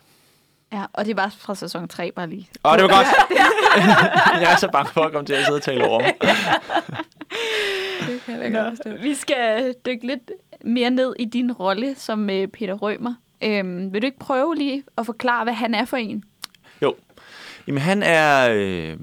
[0.72, 2.48] Ja, og det er bare fra sæson 3, bare lige.
[2.64, 3.06] Åh, det var godt.
[4.42, 6.00] jeg er så bange for at komme til at sidde og tale over
[8.06, 9.02] det kan jeg godt forstå.
[9.02, 10.30] Vi skal dykke lidt
[10.64, 13.14] mere ned i din rolle som øh, Peter Rømer.
[13.42, 16.25] Øhm, vil du ikke prøve lige at forklare, hvad han er for en?
[16.83, 16.94] Jo.
[17.66, 18.96] Jamen, han er, øh,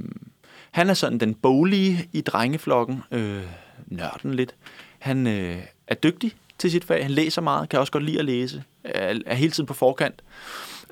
[0.72, 3.04] han er sådan den bolige i drengeflokken.
[3.12, 3.44] Øh,
[3.88, 4.56] nørden lidt.
[5.00, 7.04] Han øh, er dygtig til sit fag.
[7.04, 8.64] Han læser meget, kan også godt lide at læse.
[8.84, 10.24] Er, er hele tiden på forkant.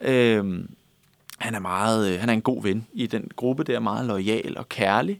[0.02, 0.66] Øh,
[1.40, 4.58] han er meget, øh, han er en god ven i den gruppe der, meget lojal
[4.58, 5.20] og kærlig.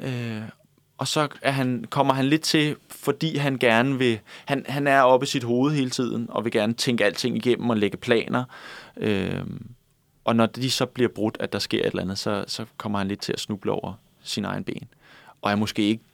[0.00, 0.42] Øh,
[1.00, 5.00] og så er han, kommer han lidt til, fordi han gerne vil, han, han er
[5.00, 8.44] oppe i sit hoved hele tiden, og vil gerne tænke alting igennem og lægge planer.
[8.96, 9.44] Øh,
[10.24, 12.98] og når de så bliver brudt, at der sker et eller andet, så, så kommer
[12.98, 14.88] han lidt til at snuble over sin egen ben.
[15.42, 16.04] Og er måske ikke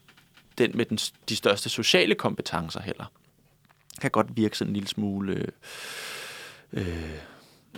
[0.59, 3.05] den med den, de største sociale kompetencer heller.
[4.01, 5.49] Kan godt virke sådan en lille smule øh,
[6.73, 7.19] øh,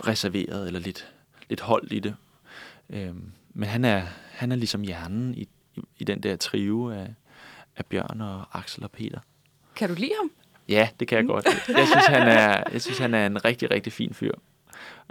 [0.07, 1.07] reserveret eller lidt,
[1.49, 2.15] lidt holdt i det.
[2.89, 3.15] Øh,
[3.53, 5.47] men han er, han er ligesom hjernen i,
[5.97, 7.13] i, den der trive af,
[7.77, 9.19] af Bjørn og Axel og Peter.
[9.75, 10.31] Kan du lide ham?
[10.69, 11.45] Ja, det kan jeg godt.
[11.45, 14.31] Jeg synes, han er, jeg synes, han er en rigtig, rigtig fin fyr.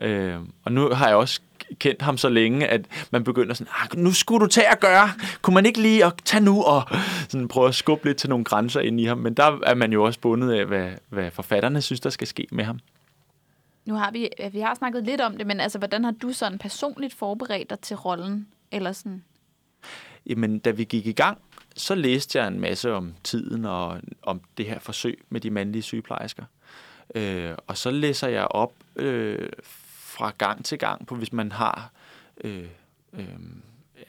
[0.02, 1.40] Øh, og nu har jeg også
[1.78, 5.10] kendt ham så længe, at man begynder sådan, ah, nu skulle du tage at gøre.
[5.42, 6.82] Kunne man ikke lige at tage nu og
[7.28, 9.18] sådan prøve at skubbe lidt til nogle grænser ind i ham?
[9.18, 12.46] Men der er man jo også bundet af, hvad, hvad forfatterne synes, der skal ske
[12.52, 12.80] med ham.
[13.84, 16.58] Nu har vi, vi har snakket lidt om det, men altså, hvordan har du sådan
[16.58, 18.48] personligt forberedt dig til rollen?
[18.72, 19.24] Eller sådan?
[20.28, 21.38] Jamen, da vi gik i gang,
[21.76, 25.82] så læste jeg en masse om tiden og om det her forsøg med de mandlige
[25.82, 26.44] sygeplejersker.
[27.14, 29.48] Øh, og så læser jeg op øh,
[29.98, 31.90] fra gang til gang på, hvis man har...
[32.44, 32.64] Øh,
[33.12, 33.24] øh,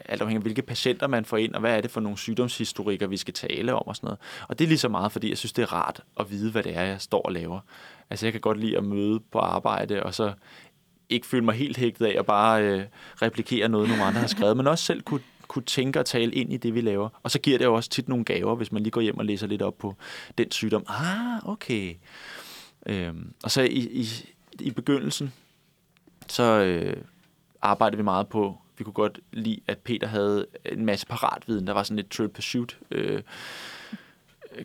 [0.05, 3.08] alt afhængig af, hvilke patienter man får ind, og hvad er det for nogle sygdomshistorikker,
[3.08, 4.19] vi skal tale om og sådan noget.
[4.47, 6.63] Og det er lige så meget, fordi jeg synes, det er rart at vide, hvad
[6.63, 7.60] det er, jeg står og laver.
[8.10, 10.34] Altså, jeg kan godt lide at møde på arbejde, og så
[11.10, 12.84] ikke føle mig helt hægtet af at bare øh,
[13.21, 16.53] replikere noget, nogle andre har skrevet, men også selv kunne, kunne tænke og tale ind
[16.53, 17.09] i det, vi laver.
[17.23, 19.25] Og så giver det jo også tit nogle gaver, hvis man lige går hjem og
[19.25, 19.95] læser lidt op på
[20.38, 20.85] den sygdom.
[20.88, 21.95] Ah, okay.
[22.85, 24.07] Øhm, og så i, i,
[24.59, 25.33] i begyndelsen,
[26.27, 26.97] så øh,
[27.62, 31.67] arbejdede vi meget på, vi kunne godt lide, at Peter havde en masse paratviden.
[31.67, 33.21] Der var sådan lidt trip pursuit øh,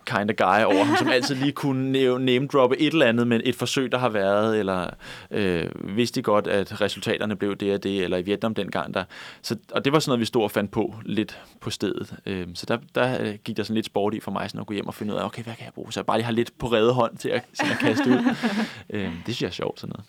[0.06, 1.92] kind of guy over ham, som altid lige kunne
[2.24, 4.90] name-droppe et eller andet men et forsøg, der har været, eller
[5.30, 8.94] øh, vidste godt, at resultaterne blev det og det, eller i Vietnam dengang.
[8.94, 9.04] Der.
[9.42, 12.14] Så, og det var sådan noget, vi stod og fandt på lidt på stedet.
[12.26, 14.66] Øh, så der, der øh, gik der sådan lidt sport i for mig, sådan at
[14.66, 15.92] gå hjem og finde ud af, okay, hvad kan jeg bruge?
[15.92, 18.36] Så jeg bare lige har lidt på redde hånd til at, sådan at kaste ud.
[18.90, 20.06] øh, det synes jeg er sjovt, sådan noget.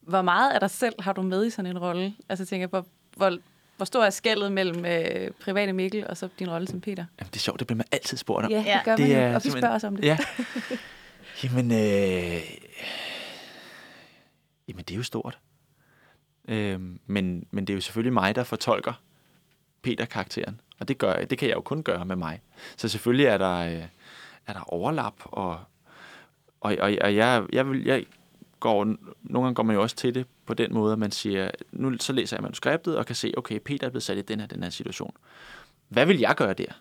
[0.00, 2.14] Hvor meget af dig selv har du med i sådan en rolle?
[2.28, 2.86] Altså tænker jeg, hvor,
[3.16, 3.38] hvor,
[3.78, 7.04] hvor stor er skældet mellem øh, private Mikkel og så din rolle som Peter?
[7.20, 8.52] Jamen, det er sjovt, det bliver man altid spurgt om.
[8.52, 10.04] Ja, det gør det man jo, og vi spørger os om det.
[10.04, 10.18] Ja.
[11.44, 12.40] Jamen, øh,
[14.68, 15.38] jamen, det er jo stort.
[16.48, 18.92] Øh, men, men det er jo selvfølgelig mig, der fortolker
[19.82, 20.60] Peter-karakteren.
[20.80, 22.40] Og det, gør, det kan jeg jo kun gøre med mig.
[22.76, 23.84] Så selvfølgelig er der, øh,
[24.46, 25.50] er der overlap, og,
[26.60, 28.04] og, og, og jeg, jeg, vil, jeg
[28.60, 28.84] går,
[29.22, 31.98] nogle gange går man jo også til det på den måde, at man siger, nu
[32.00, 34.46] så læser jeg manuskriptet og kan se, okay, Peter er blevet sat i den her,
[34.46, 35.12] den her situation.
[35.88, 36.72] Hvad vil jeg gøre der?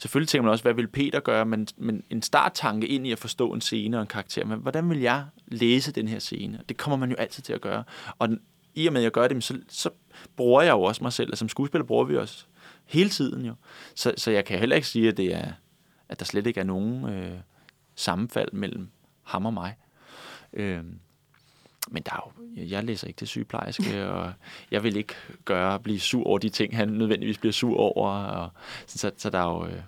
[0.00, 3.18] Selvfølgelig tænker man også, hvad vil Peter gøre, men, men en starttanke ind i at
[3.18, 6.60] forstå en scene og en karakter, men hvordan vil jeg læse den her scene?
[6.68, 7.84] Det kommer man jo altid til at gøre.
[8.18, 8.28] Og
[8.74, 9.90] i og med, at jeg gør det, så, så
[10.36, 12.48] bruger jeg jo også mig selv, og som skuespiller bruger vi os
[12.84, 13.54] hele tiden jo.
[13.94, 15.52] Så, så jeg kan heller ikke sige, at, det er,
[16.08, 17.38] at der slet ikke er nogen øh,
[17.94, 18.88] sammenfald mellem
[19.22, 19.76] ham og mig.
[20.56, 20.84] Øh,
[21.88, 24.32] men der er jo, jeg læser ikke til sygeplejerske, og
[24.70, 25.14] jeg vil ikke
[25.44, 28.10] gøre blive sur over de ting, han nødvendigvis bliver sur over.
[28.10, 28.50] Og,
[28.86, 29.66] så, så der er jo...
[29.66, 29.82] Øh,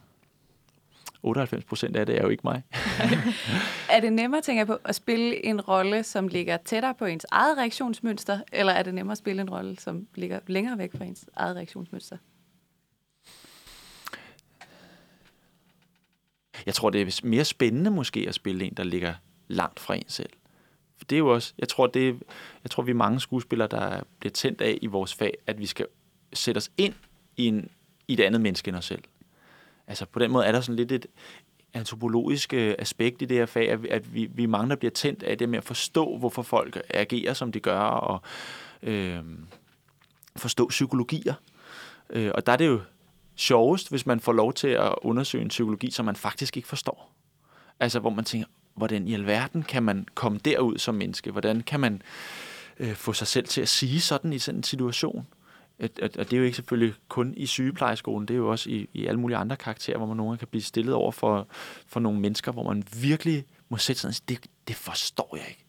[1.23, 2.63] 98 procent af det er jo ikke mig.
[3.91, 7.27] er det nemmere, tænker jeg på, at spille en rolle, som ligger tættere på ens
[7.31, 11.05] eget reaktionsmønster, eller er det nemmere at spille en rolle, som ligger længere væk fra
[11.05, 12.17] ens eget reaktionsmønster?
[16.67, 19.15] Jeg tror, det er mere spændende måske at spille en, der ligger
[19.49, 20.31] langt fra en selv.
[20.99, 22.23] For det er jo også, jeg tror, det,
[22.63, 25.67] jeg tror, vi er mange skuespillere, der bliver tændt af i vores fag, at vi
[25.67, 25.87] skal
[26.33, 26.95] sætte os ind
[27.37, 27.71] i, en,
[28.09, 29.03] i et andet menneske end os selv.
[29.87, 31.07] Altså på den måde er der sådan lidt et
[31.75, 34.91] antropologisk øh, aspekt i det her fag, at, at vi, vi er mange, der bliver
[34.91, 38.23] tændt af det med at forstå, hvorfor folk agerer, som de gør, og
[38.83, 39.23] øh,
[40.37, 41.35] forstå psykologier.
[42.11, 42.81] Øh, og der er det jo
[43.37, 47.13] sjovest, hvis man får lov til at undersøge en psykologi, som man faktisk ikke forstår.
[47.81, 51.31] Altså, hvor man tænker, hvordan i alverden kan man komme derud som menneske?
[51.31, 52.03] Hvordan kan man
[52.79, 55.27] øh, få sig selv til at sige sådan i sådan en situation?
[55.81, 59.07] Og det er jo ikke selvfølgelig kun i sygeplejeskolen, det er jo også i, i
[59.07, 61.49] alle mulige andre karakterer, hvor man nogle kan blive stillet over for,
[61.87, 65.65] for nogle mennesker, hvor man virkelig må sætte sig det, det forstår jeg ikke.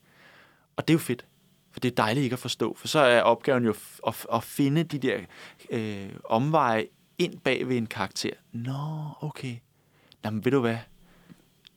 [0.76, 1.26] Og det er jo fedt,
[1.72, 3.76] for det er dejligt ikke at forstå, for så er opgaven jo
[4.08, 5.19] at, at finde de der
[5.69, 6.86] øh, omveje
[7.17, 8.34] ind bag ved en karakter.
[8.52, 9.56] Nå, okay.
[10.26, 10.78] Jamen, ved du hvad?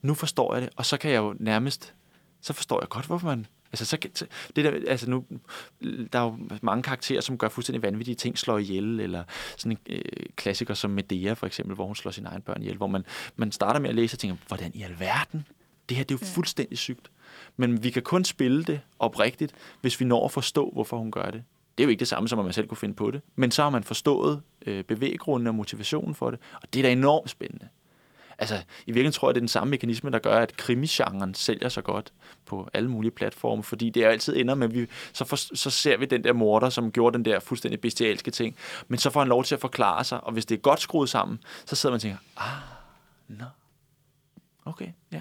[0.03, 1.95] Nu forstår jeg det, og så kan jeg jo nærmest,
[2.41, 5.25] så forstår jeg godt, hvorfor man Altså, så, det der, altså nu,
[6.13, 9.25] der er jo mange karakterer, som gør fuldstændig vanvittige ting, slår ihjel, eller
[9.57, 10.03] sådan en øh,
[10.37, 13.05] klassiker som Medea for eksempel, hvor hun slår sine egne børn ihjel, hvor man,
[13.37, 15.47] man starter med at læse og tænker, hvordan i alverden?
[15.89, 17.11] Det her, det er jo fuldstændig sygt.
[17.57, 21.31] Men vi kan kun spille det oprigtigt, hvis vi når at forstå, hvorfor hun gør
[21.31, 21.45] det.
[21.79, 23.21] Det er jo ikke det samme, som at man selv kunne finde på det.
[23.37, 26.93] Men så har man forstået øh, bevæggrunden og motivationen for det, og det er da
[26.93, 27.69] enormt spændende
[28.43, 31.69] altså, i virkeligheden tror jeg, det er den samme mekanisme, der gør, at krimisgenren sælger
[31.69, 32.13] så godt
[32.47, 35.71] på alle mulige platforme, fordi det er altid ender med, at vi, så, for, så
[35.71, 38.57] ser vi den der morder, som gjorde den der fuldstændig bestialske ting,
[38.89, 41.09] men så får han lov til at forklare sig, og hvis det er godt skruet
[41.09, 42.47] sammen, så sidder man og tænker, ah,
[43.29, 44.71] nå, no.
[44.71, 45.21] okay, ja,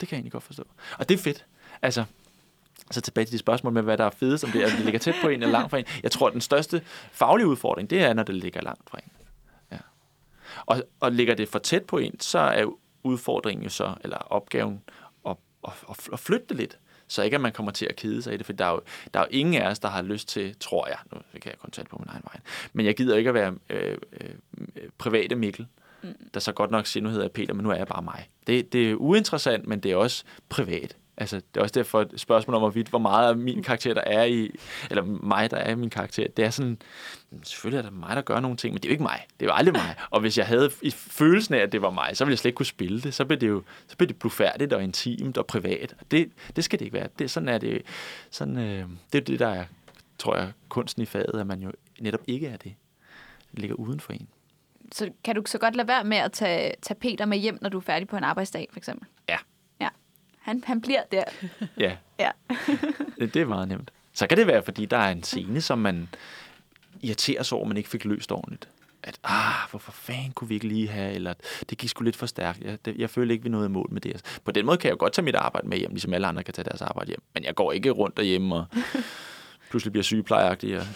[0.00, 0.64] det kan jeg egentlig godt forstå.
[0.98, 1.44] Og det er fedt.
[1.82, 2.04] Altså,
[2.90, 4.80] så tilbage til de spørgsmål med, hvad der er fedest, om det er, at det
[4.80, 5.84] ligger tæt på en eller langt fra en.
[6.02, 6.82] Jeg tror, at den største
[7.12, 9.09] faglige udfordring, det er, når det ligger langt fra en.
[10.66, 12.64] Og, og ligger det for tæt på en, så er
[13.02, 14.82] udfordringen jo så, eller opgaven,
[15.28, 15.36] at,
[15.68, 16.78] at, at flytte det lidt.
[17.08, 18.80] Så ikke, at man kommer til at kede sig i det, for der er, jo,
[19.14, 21.58] der er jo ingen af os, der har lyst til, tror jeg, nu kan jeg
[21.58, 22.40] kun tale på min egen vej,
[22.72, 24.30] men jeg gider ikke at være øh, øh,
[24.98, 25.66] private Mikkel,
[26.02, 26.14] mm.
[26.34, 28.28] der så godt nok siger, nu hedder jeg Peter, men nu er jeg bare mig.
[28.46, 30.96] Det, det er uinteressant, men det er også privat.
[31.20, 34.00] Altså, det er også derfor et spørgsmål om, hvorvidt, hvor meget af min karakter, der
[34.00, 34.50] er i,
[34.90, 36.78] eller mig, der er i min karakter, det er sådan,
[37.42, 39.26] selvfølgelig er det mig, der gør nogle ting, men det er jo ikke mig.
[39.40, 39.94] Det er jo aldrig mig.
[40.10, 42.48] Og hvis jeg havde i følelsen af, at det var mig, så ville jeg slet
[42.48, 43.14] ikke kunne spille det.
[43.14, 45.94] Så bliver det jo så bliver det blufærdigt og intimt og privat.
[46.10, 47.08] Det, det skal det ikke være.
[47.18, 47.82] Det, sådan er det.
[48.30, 49.64] Sådan, øh, det er det, der er,
[50.18, 52.74] tror jeg, kunsten i faget, at man jo netop ikke er det.
[53.50, 54.28] Det ligger uden for en.
[54.92, 57.68] Så kan du så godt lade være med at tage, tage Peter med hjem, når
[57.68, 59.08] du er færdig på en arbejdsdag, for eksempel?
[60.40, 61.24] Han, han bliver der.
[61.78, 61.96] Ja.
[62.18, 62.30] ja.
[63.18, 63.90] det, det er meget nemt.
[64.12, 66.08] Så kan det være, fordi der er en scene, som man
[67.02, 68.68] irriterer sig over, man ikke fik løst ordentligt.
[69.02, 71.34] At, ah, hvorfor fanden kunne vi ikke lige have, eller
[71.70, 72.60] det gik sgu lidt for stærkt.
[72.60, 74.40] Jeg, det, jeg føler ikke, vi nåede mål med det.
[74.44, 76.42] På den måde kan jeg jo godt tage mit arbejde med hjem, ligesom alle andre
[76.42, 77.22] kan tage deres arbejde hjem.
[77.34, 78.66] Men jeg går ikke rundt derhjemme og
[79.70, 80.86] pludselig bliver sygeplejeagtig og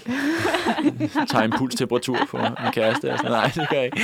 [1.29, 3.13] tager impulstemperatur på en kæreste.
[3.13, 3.33] Og sådan.
[3.33, 4.01] Nej, det gør jeg ikke.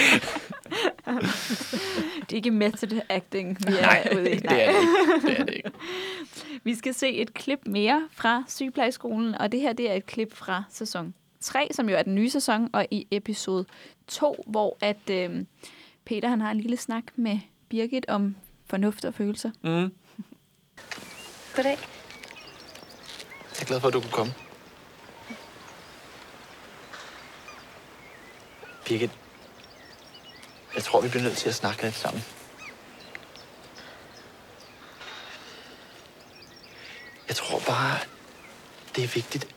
[2.20, 4.36] det er ikke method acting, vi er Nej, ude i.
[4.36, 5.28] det er det ikke.
[5.28, 5.70] Det er det ikke.
[6.64, 10.34] Vi skal se et klip mere fra sygeplejeskolen, og det her det er et klip
[10.34, 13.64] fra sæson 3, som jo er den nye sæson, og i episode
[14.06, 15.44] 2, hvor at øh,
[16.04, 18.36] Peter han har en lille snak med Birgit om
[18.66, 19.50] fornuft og følelser.
[19.62, 19.92] Mm.
[21.56, 21.78] Goddag.
[23.54, 24.32] Jeg er glad for, at du kunne komme.
[28.84, 29.10] Birgit,
[30.74, 32.24] jeg tror, vi bliver nødt til at snakke lidt sammen.
[37.28, 37.98] Jeg tror bare,
[38.96, 39.54] det er vigtigt,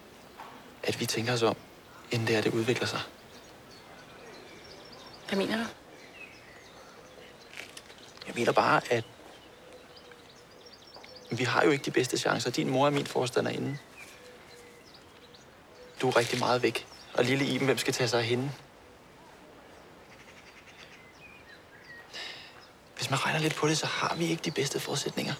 [0.83, 1.55] at vi tænker os om,
[2.11, 2.99] inden det er, det udvikler sig.
[5.27, 5.63] Hvad mener du?
[8.27, 9.03] Jeg mener bare, at
[11.31, 12.51] vi har jo ikke de bedste chancer.
[12.51, 13.77] Din mor er min forstanderinde.
[16.01, 16.87] Du er rigtig meget væk.
[17.13, 18.51] Og lille Iben, hvem skal tage sig af hende?
[23.03, 25.33] Hvis man regner lidt på det, så har vi ikke de bedste forudsætninger.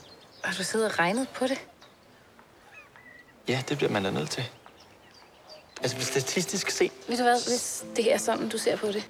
[0.44, 1.62] Har du siddet og regnet på det?
[3.48, 4.44] Ja, det bliver man da nødt til.
[5.82, 6.92] Altså, statistisk set...
[7.08, 9.10] Ved du hvad, hvis det er sådan, du ser på det,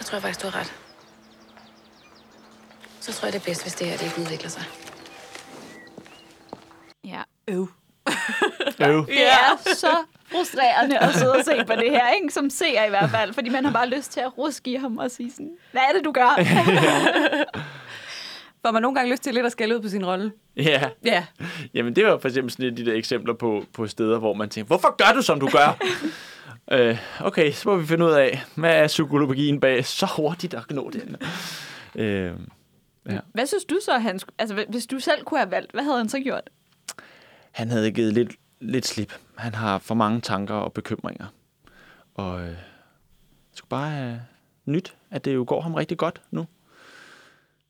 [0.00, 0.72] så tror jeg faktisk, du har ret.
[3.00, 4.64] Så tror jeg, det er bedst, hvis det her det ikke udvikler sig.
[7.04, 7.22] Ja.
[7.48, 7.68] Øv.
[8.80, 9.06] Øv.
[9.06, 12.34] Det er så frustrerende at sidde og se på det her, ikke?
[12.34, 14.98] som ser i hvert fald, fordi man har bare lyst til at ruske i ham
[14.98, 16.38] og sige sådan, hvad er det, du gør?
[18.64, 20.32] Får man nogle gange lyst til lidt at skælde ud på sin rolle?
[20.56, 20.88] Ja.
[21.04, 21.24] Ja.
[21.74, 24.34] Jamen, det var for eksempel sådan et af de der eksempler på, på steder, hvor
[24.34, 25.78] man tænker, hvorfor gør du, som du gør?
[26.78, 30.70] øh, okay, så må vi finde ud af, hvad er psykologien bag så hurtigt at
[30.70, 31.16] nå den?
[31.94, 32.32] Øh,
[33.08, 33.18] ja.
[33.34, 36.08] Hvad synes du så, han altså hvis du selv kunne have valgt, hvad havde han
[36.08, 36.50] så gjort?
[37.52, 39.12] Han havde givet lidt, lidt slip.
[39.42, 41.26] Han har for mange tanker og bekymringer.
[42.14, 42.56] Og øh,
[43.54, 44.22] skulle bare have
[44.64, 46.46] nyt, at det jo går ham rigtig godt nu.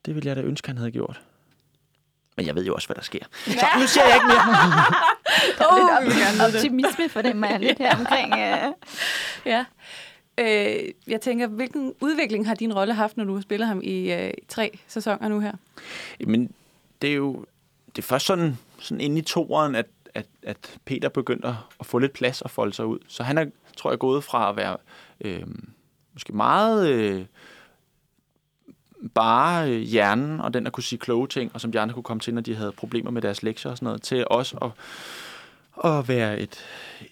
[0.06, 1.22] Det ville jeg da ønske, han havde gjort.
[2.36, 3.20] Men jeg ved jo også, hvad der sker.
[3.46, 3.52] Ja.
[3.52, 4.42] Så nu siger jeg ikke mere.
[5.98, 8.32] oh, lidt optimisme for dem er lidt her omkring.
[8.32, 8.74] Uh...
[9.52, 9.64] Ja.
[10.38, 14.12] Øh, jeg tænker, hvilken udvikling har din rolle haft, når du har spillet ham i
[14.12, 15.52] øh, tre sæsoner nu her?
[16.26, 16.52] Men
[17.02, 17.44] det er jo
[17.96, 21.98] det er først sådan, sådan inde i toeren, at, at, at Peter begynder at få
[21.98, 22.98] lidt plads og folde sig ud.
[23.08, 23.46] Så han er,
[23.76, 24.76] tror jeg, gået fra at være
[25.20, 25.46] øh,
[26.12, 27.24] måske meget øh,
[29.14, 32.02] bare øh, hjernen, og den at kunne sige kloge ting, og som de andre kunne
[32.02, 34.70] komme til, når de havde problemer med deres lektier og sådan noget, til også at,
[35.90, 36.64] at være et,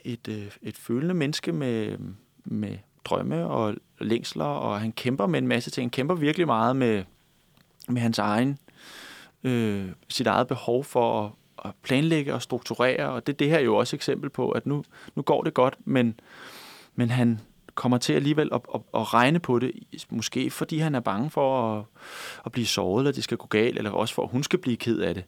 [0.05, 1.99] et, øh, et følende menneske med,
[2.45, 5.85] med drømme og længsler, og han kæmper med en masse ting.
[5.85, 7.05] Han kæmper virkelig meget med,
[7.89, 8.59] med hans egen,
[9.45, 11.31] øh, sit eget behov for at,
[11.65, 14.67] at planlægge og strukturere, og det, det her er jo også et eksempel på, at
[14.67, 14.85] nu,
[15.17, 16.21] nu går det godt, men,
[16.95, 17.41] men han
[17.75, 19.73] kommer til alligevel at, at, at regne på det,
[20.11, 21.85] måske fordi han er bange for at,
[22.47, 24.77] at blive såret, eller det skal gå galt, eller også for, at hun skal blive
[24.77, 25.25] ked af det,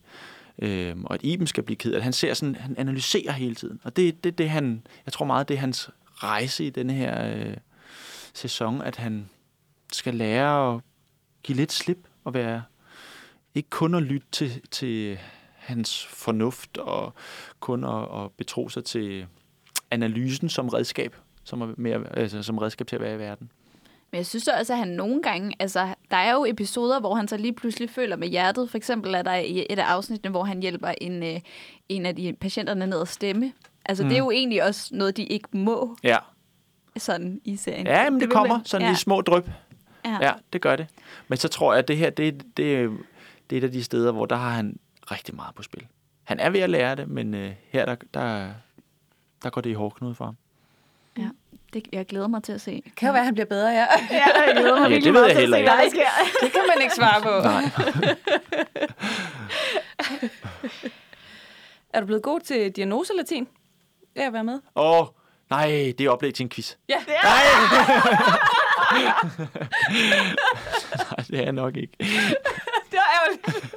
[0.59, 2.05] øh, og at Iben skal blive ked af det.
[2.05, 5.49] Han ser sådan, han analyserer hele tiden, og det, det, det han, jeg tror meget,
[5.49, 7.57] det er hans rejse i denne her øh,
[8.35, 9.29] sæson, at han
[9.93, 10.81] skal lære at
[11.43, 12.63] give lidt slip og være
[13.55, 15.19] ikke kun at lytte til, til
[15.63, 17.15] hans fornuft og
[17.61, 19.27] kun at, at betro sig til
[19.91, 23.51] analysen som redskab, som, er mere, altså, som redskab til at være i verden.
[24.11, 27.29] Men jeg synes også, at han nogle gange, altså, der er jo episoder, hvor han
[27.29, 28.71] så lige pludselig føler med hjertet.
[28.71, 31.41] For eksempel er der i et af afsnittene, hvor han hjælper en, øh,
[31.89, 33.53] en af de patienterne ned at stemme.
[33.85, 34.09] Altså, mm.
[34.09, 35.97] det er jo egentlig også noget, de ikke må.
[36.03, 36.19] Ja.
[36.97, 37.87] Sådan i serien.
[37.87, 38.93] Ja, men det, det kommer sådan ja.
[38.93, 39.51] i små dryp.
[40.05, 40.19] Ja.
[40.21, 40.87] ja, det gør det.
[41.29, 42.91] Men så tror jeg, at det her, det, det,
[43.51, 44.79] det er et af de steder, hvor der har han
[45.11, 45.87] rigtig meget på spil.
[46.25, 48.51] Han er ved at lære det, men øh, her der, der,
[49.43, 50.37] der går det i hårdknude for ham.
[51.19, 51.29] Ja,
[51.73, 52.83] det, jeg glæder mig til at se.
[52.85, 53.87] Det kan jo være, at han bliver bedre, ja.
[54.11, 55.67] ja, jeg glæder mig ja, det ved jeg heller ikke.
[55.67, 55.91] Nej,
[56.41, 57.31] det kan man ikke svare på.
[57.49, 57.63] Nej.
[61.95, 63.49] er du blevet god til diagnoselatin?
[64.15, 64.61] Det er at være med.
[64.77, 65.07] Åh, oh,
[65.51, 65.67] nej,
[65.99, 66.75] det er oplæg til en quiz.
[66.89, 66.97] Ja.
[66.97, 67.43] Nej!
[70.97, 71.93] nej, det er jeg nok ikke.
[71.99, 73.75] det er ærgerligt.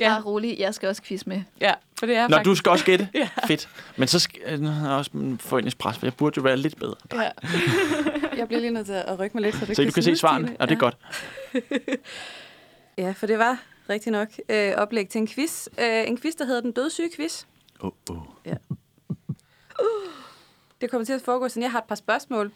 [0.00, 0.08] Ja.
[0.08, 1.42] Bare rolig, jeg skal også quiz med.
[1.60, 2.50] Ja, for det er Nå, faktisk...
[2.50, 3.08] du skal også gætte?
[3.14, 3.28] ja.
[3.46, 3.68] Fedt.
[3.96, 6.96] Men så skal jeg også en foreningspres, for jeg burde jo være lidt bedre.
[7.12, 7.30] Ja.
[8.38, 10.02] jeg bliver lige nødt til at rykke mig lidt, så det Så kan du kan
[10.02, 10.56] se svarene?
[10.60, 10.96] Ja, det er godt.
[12.98, 13.58] ja, for det var
[13.88, 15.68] rigtig nok øh, oplæg til en quiz.
[15.78, 17.44] Øh, en quiz, der hedder Den Dødssyge Quiz.
[17.80, 18.16] Oh, oh.
[18.46, 18.54] Ja.
[20.80, 22.52] Det kommer til at foregå, sådan jeg har et par spørgsmål.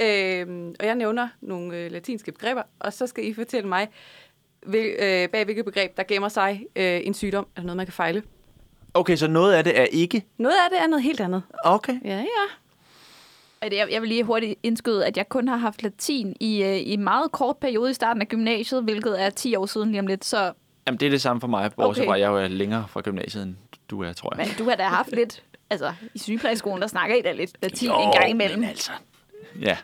[0.00, 0.46] Øh,
[0.80, 3.88] og jeg nævner nogle øh, latinske begreber, og så skal I fortælle mig,
[4.66, 7.92] hvil, øh, bag hvilket begreb, der gemmer sig øh, en sygdom, eller noget, man kan
[7.92, 8.22] fejle.
[8.94, 10.24] Okay, så noget af det er ikke?
[10.38, 11.42] Noget af det er noget helt andet.
[11.64, 11.94] Okay.
[12.04, 12.24] Ja, ja.
[13.76, 16.92] Jeg, jeg vil lige hurtigt indskyde, at jeg kun har haft latin i, øh, i
[16.92, 20.06] en meget kort periode i starten af gymnasiet, hvilket er 10 år siden lige om
[20.06, 20.52] lidt, så...
[20.86, 22.08] Jamen, det er det samme for mig, bortset Okay.
[22.08, 23.54] fra, at jeg jo er længere fra gymnasiet, end
[23.90, 24.46] du er, tror jeg.
[24.46, 25.42] Men du har da haft lidt...
[25.70, 28.60] Altså, i sygeplejeskolen, der snakker I da lidt latin Jo, en gang imellem.
[28.60, 28.90] men altså...
[29.60, 29.76] Ja,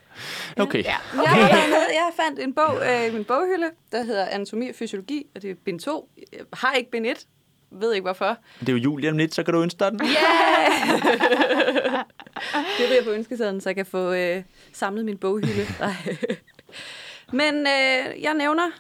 [0.56, 0.84] okay.
[0.84, 0.96] Ja.
[1.22, 4.74] Jeg, har fandt, jeg fandt en bog øh, i min boghylde, der hedder Anatomi og
[4.74, 6.10] Fysiologi, og det er bind 2.
[6.32, 7.26] Jeg har ikke bind 1.
[7.70, 8.38] Ved ikke hvorfor.
[8.60, 10.00] Det er jo jul lige om lidt, så kan du ønske dig den.
[10.00, 10.88] Yeah!
[12.78, 15.66] det vil jeg på ønskesedlen, så jeg kan få øh, samlet min boghylde.
[17.32, 18.70] Men øh, jeg nævner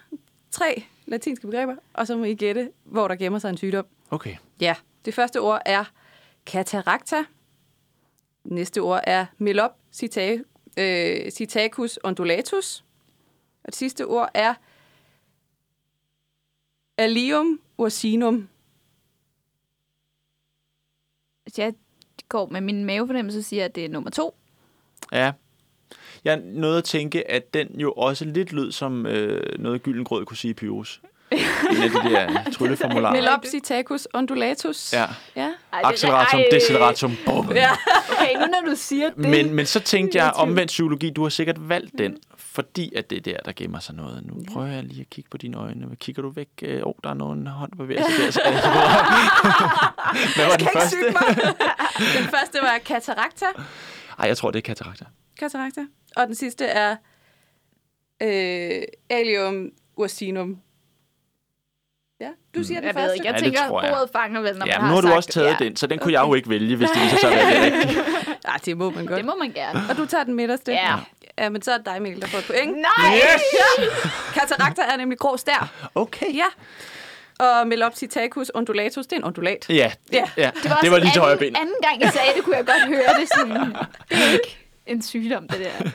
[0.50, 3.86] tre latinske begreber, og så må I gætte, hvor der gemmer sig en sygdom.
[4.10, 4.36] Okay.
[4.60, 5.84] Ja, det første ord er
[6.46, 7.24] cataracta.
[8.44, 10.38] Næste ord er melop cita,
[10.76, 12.84] øh, citacus undulatus.
[13.64, 14.54] Og det sidste ord er
[16.98, 18.48] allium ursinum.
[21.42, 21.74] Hvis jeg
[22.28, 24.34] går med min mavefornemmelse og siger, at det er nummer to.
[25.12, 25.32] Ja.
[26.24, 30.36] Jeg nåede at tænke, at den jo også lidt lød som øh, noget Gyldengrød kunne
[30.36, 31.00] sige i Pyrus.
[31.32, 33.12] en af de der trylleformularer.
[33.12, 34.92] Melop citacus undulatus.
[34.92, 35.06] Ja.
[35.36, 35.52] ja.
[35.84, 37.52] Acceleratum, deceleratum, bum.
[37.52, 37.70] Ja.
[38.12, 39.18] Okay, nu når du siger det...
[39.18, 43.18] Men, men så tænkte jeg, omvendt psykologi, du har sikkert valgt den, fordi at det
[43.18, 44.26] er der, der gemmer sig noget.
[44.26, 45.86] Nu prøver jeg lige at kigge på dine øjne.
[45.86, 46.48] Hvad Kigger du væk?
[46.62, 48.30] Åh, oh, der er nogen hånd der bevæger sig der.
[48.30, 48.62] Så er det
[50.36, 50.96] Hvad var den første?
[52.18, 53.46] den første var cataracta.
[54.18, 55.06] Ej, jeg tror, det er katarakter.
[55.38, 55.80] Cataracta.
[56.16, 56.96] Og den sidste er
[58.22, 60.58] øh, allium ursinum.
[62.20, 63.06] Ja, du siger den Jeg første.
[63.06, 63.92] ved ikke, jeg Ja, det tænker, tror jeg.
[63.92, 65.64] bordet fanger vel, når Ja, man har nu har du sagt, også taget ja.
[65.64, 67.96] den, så den kunne jeg jo ikke vælge, hvis det viser sig at være det.
[68.48, 69.16] Ja, det må man godt.
[69.16, 69.80] Det må man gerne.
[69.90, 70.72] Og du tager den midterste.
[70.72, 70.94] Ja.
[71.38, 72.76] Ja, men så er det dig, Mikkel, der får et point.
[72.76, 73.14] Nej!
[73.16, 73.42] Yes!
[73.78, 73.84] Ja.
[74.40, 75.88] Cataracta er nemlig grå stær.
[75.94, 76.34] Okay.
[76.34, 76.44] Ja.
[77.38, 79.66] Og Melopsitacus undulatus, det er en undulat.
[79.68, 80.24] Ja, Ja.
[80.36, 80.50] ja.
[80.62, 81.56] Det var, det var lige til højre anden, ben.
[81.56, 83.56] anden gang, jeg sagde det, kunne jeg godt høre det sådan.
[84.10, 85.90] Det er ikke en sygdom, det der.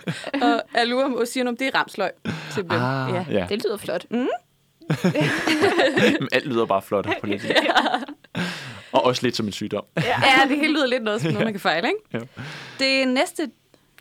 [0.48, 2.10] Og Allurum ursinum, det er ramsløg.
[2.50, 2.90] Simpelthen.
[2.90, 3.26] Ah, ja.
[3.40, 3.46] ja.
[3.50, 4.06] Det lyder flot.
[4.12, 4.28] Mm.
[6.32, 7.46] Alt lyder bare flot på lidt.
[8.92, 9.84] Og også lidt som en sygdom.
[9.98, 12.00] ja, det hele lyder lidt noget, som noget, man kan fejle, ikke?
[12.14, 12.20] Ja.
[12.80, 13.52] Det næste,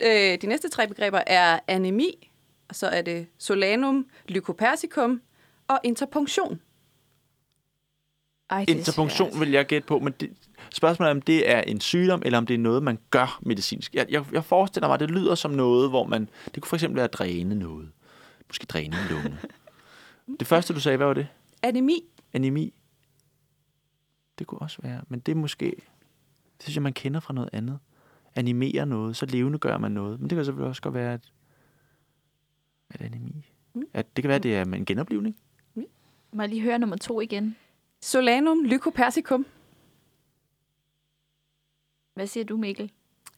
[0.02, 2.28] øh, de næste tre begreber er anemi,
[2.68, 5.20] og så er det solanum, lycopersicum
[5.68, 6.60] og interpunktion.
[8.50, 10.30] Ej, er Interpunktion vil jeg gætte på, men det,
[10.74, 13.94] spørgsmålet er, om det er en sygdom, eller om det er noget, man gør medicinsk.
[13.94, 16.28] Jeg, jeg, jeg forestiller mig, at det lyder som noget, hvor man...
[16.54, 17.88] Det kunne for eksempel være at dræne noget.
[18.48, 19.38] Måske dræne en lunge.
[20.38, 21.28] Det første, du sagde, hvad var det?
[21.62, 22.04] Anemi.
[22.32, 22.74] Anemi.
[24.38, 25.66] Det kunne også være, men det er måske...
[26.56, 27.78] Det synes jeg, man kender fra noget andet.
[28.34, 30.20] Animere noget, så levende gør man noget.
[30.20, 31.32] Men det kan selvfølgelig også godt være, at...
[32.90, 33.52] At anemi...
[33.92, 35.36] At det kan være, at det er en genoplevning.
[36.32, 37.56] Må jeg lige høre nummer to igen?
[38.00, 39.46] Solanum lycopersicum.
[42.14, 42.92] Hvad siger du, Mikkel?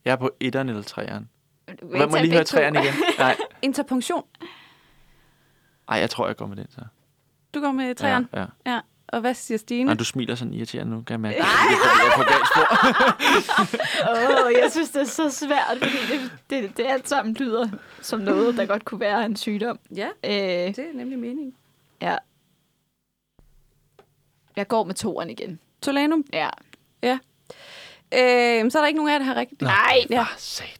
[0.04, 1.28] Jeg er på etteren eller treeren.
[1.82, 2.94] Hvad må lige høre træerne igen?
[3.18, 3.36] Nej.
[3.62, 4.22] Interpunktion.
[5.92, 6.80] Ej, jeg tror, jeg går med den så.
[7.54, 8.28] Du går med træerne.
[8.32, 8.46] Ja, ja.
[8.66, 8.80] ja.
[9.08, 9.84] Og hvad siger Stine?
[9.84, 11.38] Nå, du smiler sådan irriterende nu, kan jeg mærke.
[11.38, 12.66] Nej, jeg er på galt spor.
[14.10, 17.68] Åh, oh, jeg synes, det er så svært, fordi det, det, det alt sammen lyder
[18.00, 19.78] som noget, der godt kunne være en sygdom.
[19.96, 21.54] Ja, Øh, det er nemlig meningen.
[22.02, 22.16] ja.
[24.56, 25.58] Jeg går med toeren igen.
[25.82, 26.24] Solanum.
[26.32, 26.48] Ja.
[27.02, 27.18] Ja.
[28.12, 29.60] Øh, så er der ikke nogen af jer, der har rigtigt.
[29.62, 30.26] Nej, Ja.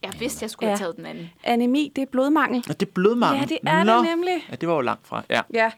[0.03, 0.77] jeg vidste, jeg skulle Ja.
[0.77, 1.31] have taget den anden.
[1.45, 2.65] Anemi, det er blodmangel.
[2.67, 3.41] Nå, det er blodmangel.
[3.41, 3.93] Ja, det er Nå.
[3.99, 4.47] det nemlig.
[4.51, 5.23] Ja, det var jo langt fra.
[5.31, 5.41] Ja.
[5.55, 5.71] Ja.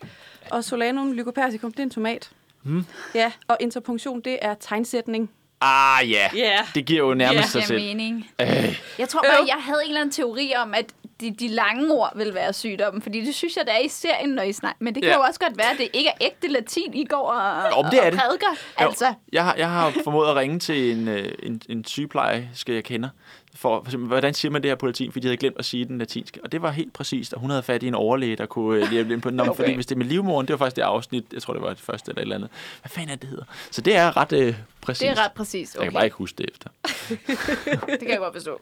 [0.51, 2.31] Og Solanum lycopersicum, det er en tomat.
[2.63, 2.85] Hmm.
[3.15, 5.31] Ja, og interpunktion, det er tegnsætning.
[5.61, 6.29] Ah, ja.
[6.37, 6.59] Ja.
[6.75, 7.81] Det giver jo nærmest Ja, sig selv.
[7.81, 8.31] mening.
[8.41, 8.81] Øh.
[8.99, 10.87] Jeg tror bare, jeg havde en eller anden teori om, at
[11.21, 14.31] de, de lange ord vil være sygdommen, fordi det synes jeg, der er i serien,
[14.31, 14.77] når I snakker.
[14.81, 15.17] Men det kan Ja.
[15.17, 17.99] jo også godt være, at det ikke er ægte latin, I går og, Jo, det
[18.03, 18.21] er og det.
[18.21, 18.51] prædiker.
[18.81, 22.75] Jo, Altså, Jeg har, jeg har formået at ringe til en, øh, en, en sygeplejerske,
[22.75, 23.09] jeg kender,
[23.57, 25.85] for, for hvordan siger man det her på latin, fordi de havde glemt at sige
[25.85, 26.41] den latinske.
[26.45, 28.91] Og det var helt præcist, og hun havde fat i en overlæge, der kunne øh,
[28.93, 29.41] hjælpe ind på den.
[29.41, 29.51] Okay.
[29.51, 29.57] Okay.
[29.63, 31.69] Fordi hvis det er med livmoren, det var faktisk det afsnit, jeg tror, det var
[31.69, 32.51] det første eller et eller andet.
[32.83, 33.45] Hvad fanden er det, det hedder?
[33.71, 35.01] Så det er ret øh, præcist.
[35.01, 35.75] det er ret præcist.
[35.75, 35.95] Jeg kan Okay.
[35.97, 36.69] bare ikke huske det efter.
[37.91, 38.61] Det kan jeg godt forstå.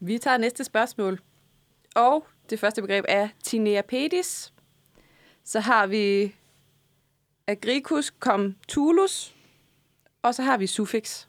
[0.00, 1.20] Vi tager næste spørgsmål.
[1.94, 4.52] Og det første begreb er Tinea pedis.
[5.44, 6.34] Så har vi
[7.46, 9.34] Agricus cum tulus.
[10.22, 11.26] Og så har vi suffix.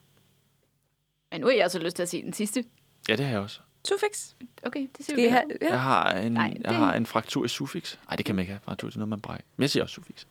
[1.32, 2.66] Men nu har jeg altså lyst til at sige den sidste.
[3.10, 3.60] Ja, det har jeg også.
[3.88, 4.34] Suffix.
[4.64, 5.26] Okay, det siger vi.
[5.26, 5.76] I have, Jeg ja.
[5.76, 7.98] har en, Nej, Nej, det- jeg har en fraktur i suffix.
[8.10, 8.60] Nej, det kan man ikke have.
[8.64, 9.46] Fraktur til noget, man brækker.
[9.58, 10.26] Men jeg siger også suffix.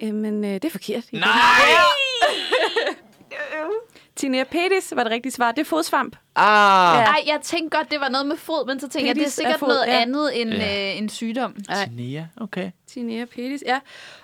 [0.00, 1.12] Jamen, øh, det er forkert.
[1.12, 1.20] Nej!
[4.18, 5.52] Tinea pedis var det rigtige svar.
[5.52, 6.16] Det er fodsvamp.
[6.36, 6.98] Ah!
[6.98, 7.04] Ja.
[7.04, 9.24] Nej, jeg tænkte godt, det var noget med fod, men så tænkte jeg, det er
[9.24, 10.00] Pedis er sikkert fod, noget ja.
[10.00, 10.90] andet end Ja.
[10.92, 11.56] øh, en sygdom.
[11.68, 11.84] Nej.
[11.88, 12.70] Tinea, okay.
[12.86, 13.78] Tinea pedis, ja.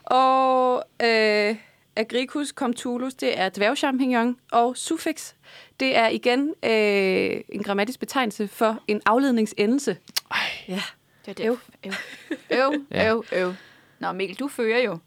[0.05, 1.57] Og øh,
[1.97, 4.37] Agricus cum tulus, det er dværgchampignon.
[4.53, 5.33] Og suffix,
[5.81, 9.97] det er igen øh, en grammatisk betegnelse for en afledningsendelse.
[10.31, 10.39] Ej.
[10.69, 10.83] Ja.
[11.27, 11.45] Det er det.
[11.45, 11.93] Øv, øv,
[12.51, 13.55] øv, øv, øv.
[13.99, 14.99] Nå, Mikkel, du fører jo.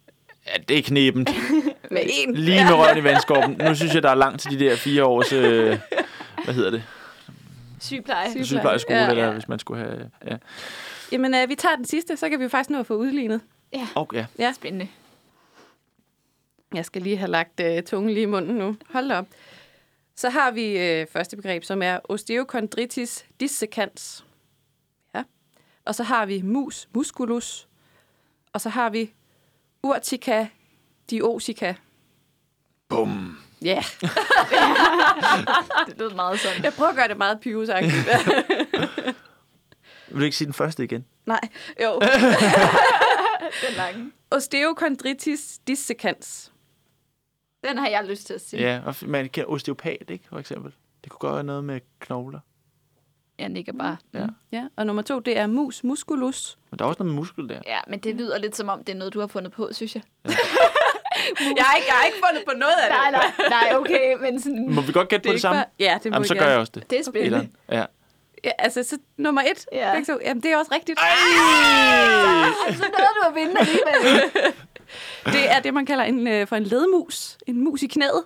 [0.48, 1.30] Ja, det er knebent.
[1.92, 2.36] Med en.
[2.36, 3.62] Lige med røven i vandskorben.
[3.68, 5.34] Nu synes jeg, der er langt til de der fire års...
[5.34, 5.80] Øh,
[6.44, 6.84] hvad hedder det?
[7.82, 8.46] Sygepleje.
[8.46, 9.12] Sygeplejerskole, Ja, ja, ja.
[9.12, 10.10] eller hvis man skulle have...
[10.26, 10.38] Ja.
[11.12, 13.42] Jamen, øh, vi tager den sidste, så kan vi jo faktisk nå at få udlignet.
[13.96, 14.26] Okay.
[14.40, 14.54] Ja.
[14.54, 14.88] Spændende.
[16.74, 18.76] Jeg skal lige have lagt øh, tungen lige i munden nu.
[18.90, 19.26] Hold da op.
[20.16, 24.26] Så har vi øh, første begreb, som er osteochondritis dissecans.
[25.16, 25.24] Ja.
[25.86, 27.68] Og så har vi mus musculus.
[28.54, 29.14] Og så har vi
[29.84, 30.48] urtica
[31.10, 31.74] diosica.
[32.89, 33.38] Bum.
[33.62, 33.84] Ja, yeah.
[35.88, 36.64] Det lød meget sådan.
[36.64, 37.93] jeg prøver at gøre det meget pivesagtigt.
[40.08, 41.05] Vil du ikke sige den første igen?
[41.26, 41.39] Nej,
[41.84, 41.99] jo.
[43.68, 44.12] Den lange.
[44.32, 46.51] Osteochondritis dissecans.
[47.64, 48.62] Den har jeg lyst til at sige.
[48.62, 50.74] Ja, og man kan osteopat, ikke, for eksempel.
[51.03, 52.39] Det kunne godt være noget med knogler.
[53.39, 53.97] Jeg nikker bare.
[54.14, 54.28] Ja.
[54.51, 56.58] Ja, og nummer to, det er mus musculus.
[56.72, 57.62] Men der er også noget med muskel der.
[57.66, 59.95] Ja, men det lyder lidt som om, det er noget, du har fundet på, synes
[59.95, 60.03] jeg.
[61.57, 62.97] Jeg har ikke, jeg har ikke fundet på noget af det.
[62.97, 64.65] Nej, nej, nej, okay, men sådan...
[64.69, 65.59] Må vi godt gætte på det, samme?
[65.59, 66.45] bare- Ja, det må Jamen, så gerne.
[66.45, 66.89] gør jeg også det.
[66.89, 67.28] Det er spændende.
[67.38, 67.51] Etteren.
[67.71, 67.86] Ja.
[68.43, 69.65] Ja, altså, så nummer et.
[69.71, 69.91] Ja.
[69.93, 70.19] begge to.
[70.25, 70.99] Jamen, det er også rigtigt.
[70.99, 71.07] Ej!
[72.73, 74.21] Så nåede du at vinde alligevel.
[75.34, 77.38] Det er det, man kalder en, øh, for en ledmus.
[77.47, 78.23] En mus i knæet.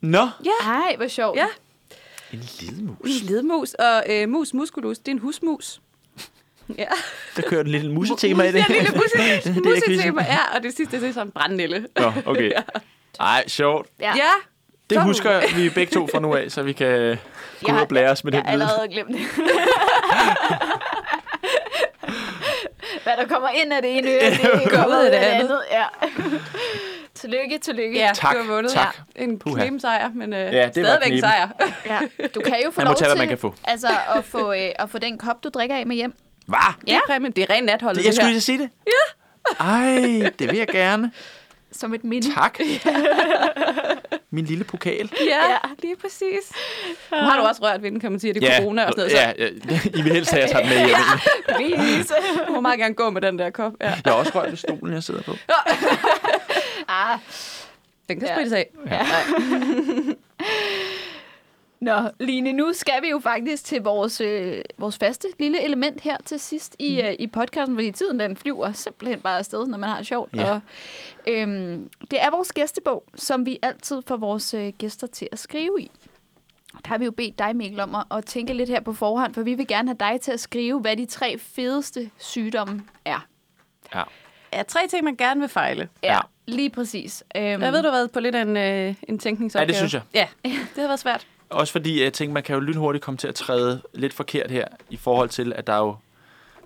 [0.00, 0.28] Nå,
[0.66, 1.36] Ej, hvor sjovt.
[1.38, 1.46] Ja,
[2.32, 3.20] en ledmus.
[3.20, 3.74] en ledmus.
[3.74, 5.80] Og øh, mus musculus, det er en husmus.
[6.78, 6.84] Ja,
[7.36, 8.54] Der kører en lille musetema i det.
[8.54, 8.92] det er en lille
[9.64, 9.92] quizzen.
[9.92, 10.22] musetema.
[10.22, 11.86] Ja, og det sidste, det er sådan en brandnælle.
[12.00, 12.50] Nå, okay.
[13.20, 13.88] Ej, sjovt.
[14.00, 14.12] Ja.
[14.16, 14.30] Ja,
[14.90, 17.80] Det Så- husker vi begge to fra nu af, så vi kan gå ud har-
[17.80, 18.68] og blære os med Jeg den har viden.
[18.68, 19.44] allerede glemt det.
[23.02, 24.40] Hvad der kommer ind af det ene øre, det
[24.70, 25.60] Går kommer ud af det andet.
[25.70, 25.84] Ja.
[27.14, 27.98] tillykke, tillykke.
[27.98, 28.72] ja Tak, du har vundet.
[28.72, 28.96] tak.
[29.16, 29.56] Ja, en Puha.
[29.62, 31.48] knebensejr, men øh, Ja, det stadigvæk en sejr.
[31.86, 31.98] Ja.
[32.34, 33.54] Du kan jo få Man må lov tage, til man kan få.
[33.64, 36.14] Altså, at, få, øh, at få den kop, du drikker af med hjem.
[36.46, 36.58] Hvad?
[36.86, 37.32] Det er præmien.
[37.32, 38.32] Det er rent natholdet, Jeg det, skulle her.
[38.32, 38.70] lige sige det.
[38.86, 39.64] Ja.
[39.64, 41.10] Ej, det vil jeg gerne.
[41.72, 42.34] Som et minde.
[42.34, 42.58] Tak.
[44.30, 45.10] Min lille pokal.
[45.20, 45.56] Ja, Ja.
[45.82, 46.52] lige præcis.
[47.12, 48.34] Nu har du også rørt ved den, kan man sige.
[48.34, 49.12] Det er corona og sådan noget.
[49.12, 49.32] Så ja,
[49.74, 50.96] ja, I vil helst have, at jeg tager den med hjem.
[51.76, 52.14] Please.
[52.46, 53.72] du må meget gerne gå med den der kop.
[53.80, 53.86] Ja.
[53.86, 55.32] Jeg har også rørt ved stolen, jeg sidder på.
[56.88, 57.18] Ah,
[58.08, 58.34] Den kan Ja.
[58.34, 58.70] sprittes af.
[58.90, 59.06] Ja.
[61.84, 66.16] Nå, Line, nu skal vi jo faktisk til vores, øh, vores faste lille element her
[66.24, 69.88] til sidst i, øh, i podcasten, fordi tiden den flyver simpelthen bare afsted, når man
[69.88, 70.36] har det sjovt.
[70.36, 70.50] Ja.
[70.50, 70.60] Og,
[71.26, 75.80] øhm, det er vores gæstebog, som vi altid får vores øh, gæster til at skrive
[75.80, 75.90] i.
[76.72, 79.34] Der har vi jo bedt dig, Mikkel, om at, at tænke lidt her på forhånd,
[79.34, 83.26] for vi vil gerne have dig til at skrive, hvad de tre fedeste sygdomme er.
[83.94, 84.02] Ja.
[84.52, 85.88] Ja, tre ting, man gerne vil fejle.
[86.02, 87.24] Ja, lige præcis.
[87.36, 89.62] Øhm, Jeg ved, du har været på lidt af en, øh, en tænkningsopgave.
[89.62, 90.02] Ja, det synes jeg.
[90.14, 91.26] Ja, det har været svært.
[91.54, 94.64] Også fordi jeg tænker, man kan jo lynhurtigt komme til at træde lidt forkert her,
[94.90, 95.96] i forhold til, at der jo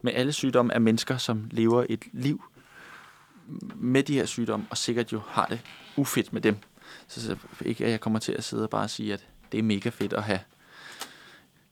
[0.03, 2.45] med alle sygdomme er mennesker, som lever et liv
[3.75, 5.61] med de her sygdomme, og sikkert jo har det
[5.97, 6.57] ufedt med dem.
[7.09, 9.63] Så, så ikke, at jeg kommer til at sidde og bare sige, at det er
[9.63, 10.41] mega fedt at have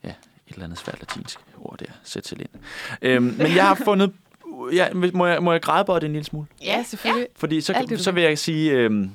[0.04, 0.14] ja, et
[0.48, 2.48] eller andet svært latinsk ord der, sæt til ind.
[3.02, 4.12] Øhm, men jeg har fundet...
[4.72, 6.46] Ja, må, jeg, må jeg græde på det en lille smule?
[6.62, 7.28] Ja, selvfølgelig.
[7.36, 9.10] Fordi så, Alt så vil jeg sige øhm,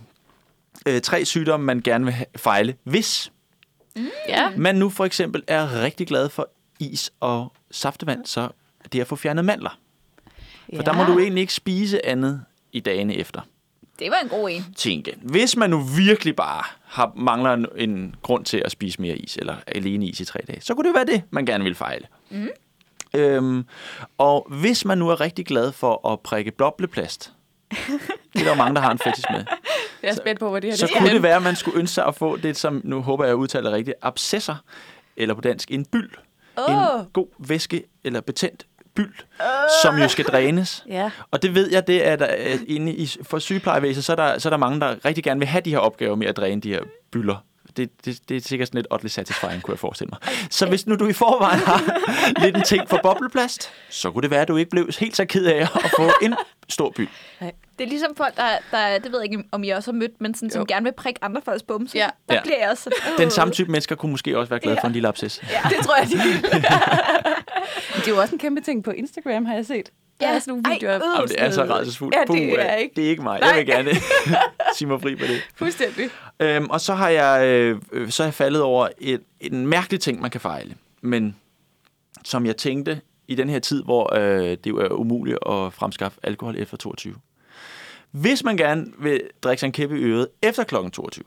[0.86, 3.32] øh, tre sygdomme, man gerne vil fejle, hvis
[4.28, 4.50] Ja.
[4.58, 8.50] man nu for eksempel er rigtig glad for is og saftevand, så
[8.92, 9.80] det er at få fjernet mandler.
[10.76, 13.42] For der må du egentlig ikke spise andet i dagene efter.
[14.00, 14.66] Det var en god en.
[14.76, 15.16] Tænke.
[15.22, 19.38] Hvis man nu virkelig bare har, mangler en, en grund til at spise mere is,
[19.38, 22.08] eller alene is i tre dage, så kunne det være det, man gerne vil fejle.
[22.30, 22.50] Mm.
[23.14, 23.66] Øhm,
[24.18, 27.34] og hvis man nu er rigtig glad for at prikke blobleplast,
[28.34, 29.46] det er der mange, der har en fetish med,
[30.04, 31.80] Jeg er spændt på, hvad det her så det kunne det være, at man skulle
[31.80, 34.56] ønske sig at få det, som nu håber jeg udtaler rigtigt, abscesser,
[35.18, 36.12] eller på dansk en byld.
[36.58, 36.76] Åh.
[36.76, 38.66] En god væske eller betændt
[38.96, 39.14] byld,
[39.84, 40.84] som jo skal drænes.
[40.90, 41.12] Ja.
[41.32, 44.40] Og det ved jeg, det er der øh, inde i, for sygeplejevæsenet, så er, der,
[44.40, 46.62] så er der mange, der rigtig gerne vil have de her opgaver med at dræne
[46.62, 47.36] de her bylder.
[47.78, 50.20] Det, det, det er sikkert sådan lidt oddly satisfying, kunne jeg forestille mig.
[50.50, 51.82] Så hvis nu du i forvejen har
[52.44, 55.26] lidt en ting for bobleplast, så kunne det være, at du ikke blev helt så
[55.26, 56.36] ked af at få en
[56.70, 57.10] stor by.
[57.80, 60.22] Det er ligesom folk, der, der det ved jeg ikke, om I også har mødt,
[60.22, 60.66] men sådan, som Jo.
[60.68, 61.98] gerne vil prikke andre folks bumse.
[61.98, 62.08] Ja.
[62.30, 62.42] Der Ja.
[62.44, 64.94] bliver jeg også sådan, Den samme type mennesker kunne måske også være glade for en
[64.94, 65.42] lille abscess.
[65.50, 66.42] Ja, det tror jeg, de vil.
[67.96, 69.90] det er jo også en kæmpe ting på Instagram, har jeg set.
[70.22, 70.36] Der Ja.
[70.36, 70.96] er sådan nogle Ej, videoer.
[70.96, 71.02] øh.
[71.16, 72.16] Jamen, det er så rædselsfuldt.
[72.16, 72.96] Ja, det Puh, er ikke.
[72.96, 73.40] Det er ikke mig.
[73.40, 73.50] Nej.
[73.50, 73.90] Jeg vil gerne
[74.78, 75.42] sige mig fri på det.
[75.56, 76.10] Fuldstændig.
[76.40, 77.46] Øhm, og så har jeg
[77.94, 80.76] øh, så er jeg faldet over et, en mærkelig ting, man kan fejle.
[81.02, 81.36] Men
[82.26, 86.20] som jeg tænkte i den her tid, hvor øh, det jo er umuligt at fremskaffe
[86.24, 87.16] alkohol efter 22.
[88.12, 90.76] Hvis man gerne vil drikke sig en kæppe i øret efter kl.
[90.94, 91.24] 22,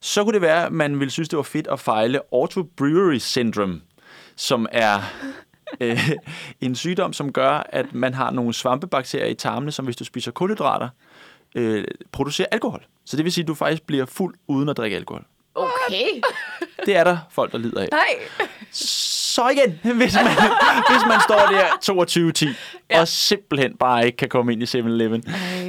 [0.00, 3.18] så kunne det være, at man ville synes, det var fedt at fejle Auto Brewery
[3.18, 3.80] Syndrome,
[4.36, 5.00] som er
[5.80, 6.10] øh,
[6.60, 10.30] en sygdom, som gør, at man har nogle svampebakterier i tarmene, som hvis du spiser
[10.30, 10.88] kulhydrater,
[11.54, 12.84] øh, producerer alkohol.
[13.06, 15.24] Så det vil sige, at du faktisk bliver fuld uden at drikke alkohol.
[15.54, 16.06] Okay.
[16.86, 17.88] Det er der folk, der lider af.
[17.92, 18.00] Nej.
[18.70, 20.24] Så igen, hvis man,
[20.90, 21.66] hvis man står der
[22.46, 22.54] 22.10
[22.90, 23.00] ja.
[23.00, 25.24] og simpelthen bare ikke kan komme ind i 7-Eleven,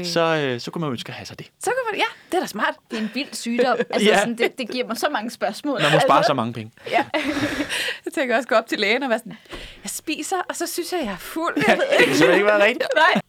[0.05, 1.47] så, øh, så kunne man ønske at have sig det.
[1.59, 2.73] Så kan man, ja, det er da smart.
[2.91, 3.77] Det er en vild sygdom.
[3.89, 4.19] Altså, Ja.
[4.19, 5.81] sådan, det, det giver mig så mange spørgsmål.
[5.81, 6.71] Man må spare så mange penge.
[6.91, 7.05] Ja.
[8.05, 9.37] Jeg tænker også gå op til lægen og være sådan,
[9.95, 11.53] spiser, og så synes jeg, jeg er fuld.
[11.67, 12.89] Jeg ved Det kan simpelthen ikke være rigtigt.
[12.95, 13.21] Nej,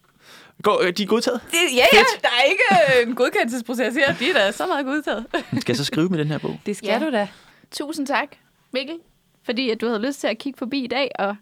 [0.62, 1.40] Gå, øh, de er godtaget.
[1.50, 2.62] det, ja, ja, der er ikke
[3.02, 4.14] øh, en godkendelsesproces her.
[4.14, 5.26] De er da så meget godtaget.
[5.60, 6.60] Skal jeg så skrive med den her bog?
[6.66, 6.98] Det skal Ja.
[6.98, 7.28] du da.
[7.70, 8.28] Tusind tak,
[8.72, 8.98] Mikkel,
[9.44, 11.36] fordi at du havde lyst til at kigge forbi i dag og,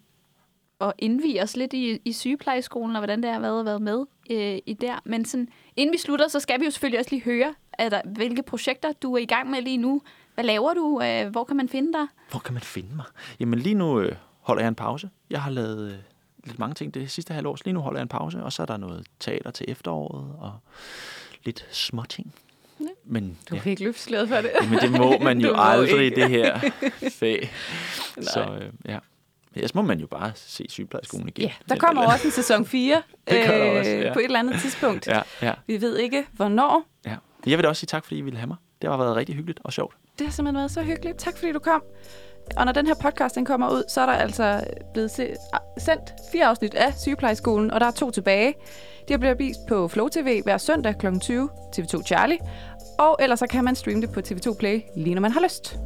[0.79, 4.05] og indvige os lidt i, i sygeplejeskolen, og hvordan det har været at være med
[4.31, 5.01] øh, i der.
[5.05, 8.01] Men sådan, inden vi slutter, så skal vi jo selvfølgelig også lige høre, er der,
[8.05, 10.03] hvilke projekter du er i gang med lige nu.
[10.35, 11.01] Hvad laver du?
[11.03, 12.07] Øh, hvor kan man finde dig?
[12.31, 13.05] Hvor kan man finde mig?
[13.41, 14.13] Jamen lige nu øh,
[14.45, 15.11] holder jeg en pause.
[15.31, 15.99] Jeg har lavet øh,
[16.45, 17.57] lidt mange ting det sidste halvår.
[17.57, 20.35] Så Lige nu holder jeg en pause, og så er der noget teater til efteråret,
[20.39, 20.53] og
[21.45, 22.35] lidt småting.
[23.05, 23.61] Men, Du ja.
[23.71, 24.51] ikke løftslået for det.
[24.71, 26.21] Men det må man jo må aldrig, ikke.
[26.21, 26.59] det her
[27.21, 27.53] fag.
[28.21, 28.99] Så øh, ja.
[29.55, 31.45] Ellers må man jo bare se sygeplejeskolen igen.
[31.45, 32.95] Ja, der kommer jo også en sæson 4
[33.29, 34.13] Det der også, ja.
[34.13, 35.07] på et eller andet tidspunkt.
[35.07, 36.87] Ja, ja, Vi ved ikke, hvornår.
[37.07, 37.17] ja.
[37.47, 38.57] Jeg vil da også sige tak, fordi I ville have mig.
[38.83, 39.97] Det har været rigtig hyggeligt og sjovt.
[40.19, 41.19] Det har simpelthen været så hyggeligt.
[41.19, 41.83] Tak fordi du kom.
[42.57, 45.35] Og når den her podcast den kommer ud, så er der altså blevet se,
[45.79, 48.55] sendt fire afsnit af Sygeplejeskolen, og der er to tilbage.
[49.09, 51.19] De bliver vist på Flow TV hver søndag kl.
[51.21, 52.39] 20, TV2 Charlie.
[52.99, 55.79] Og ellers så kan man streame det på TV2 Play, lige når man har lyst.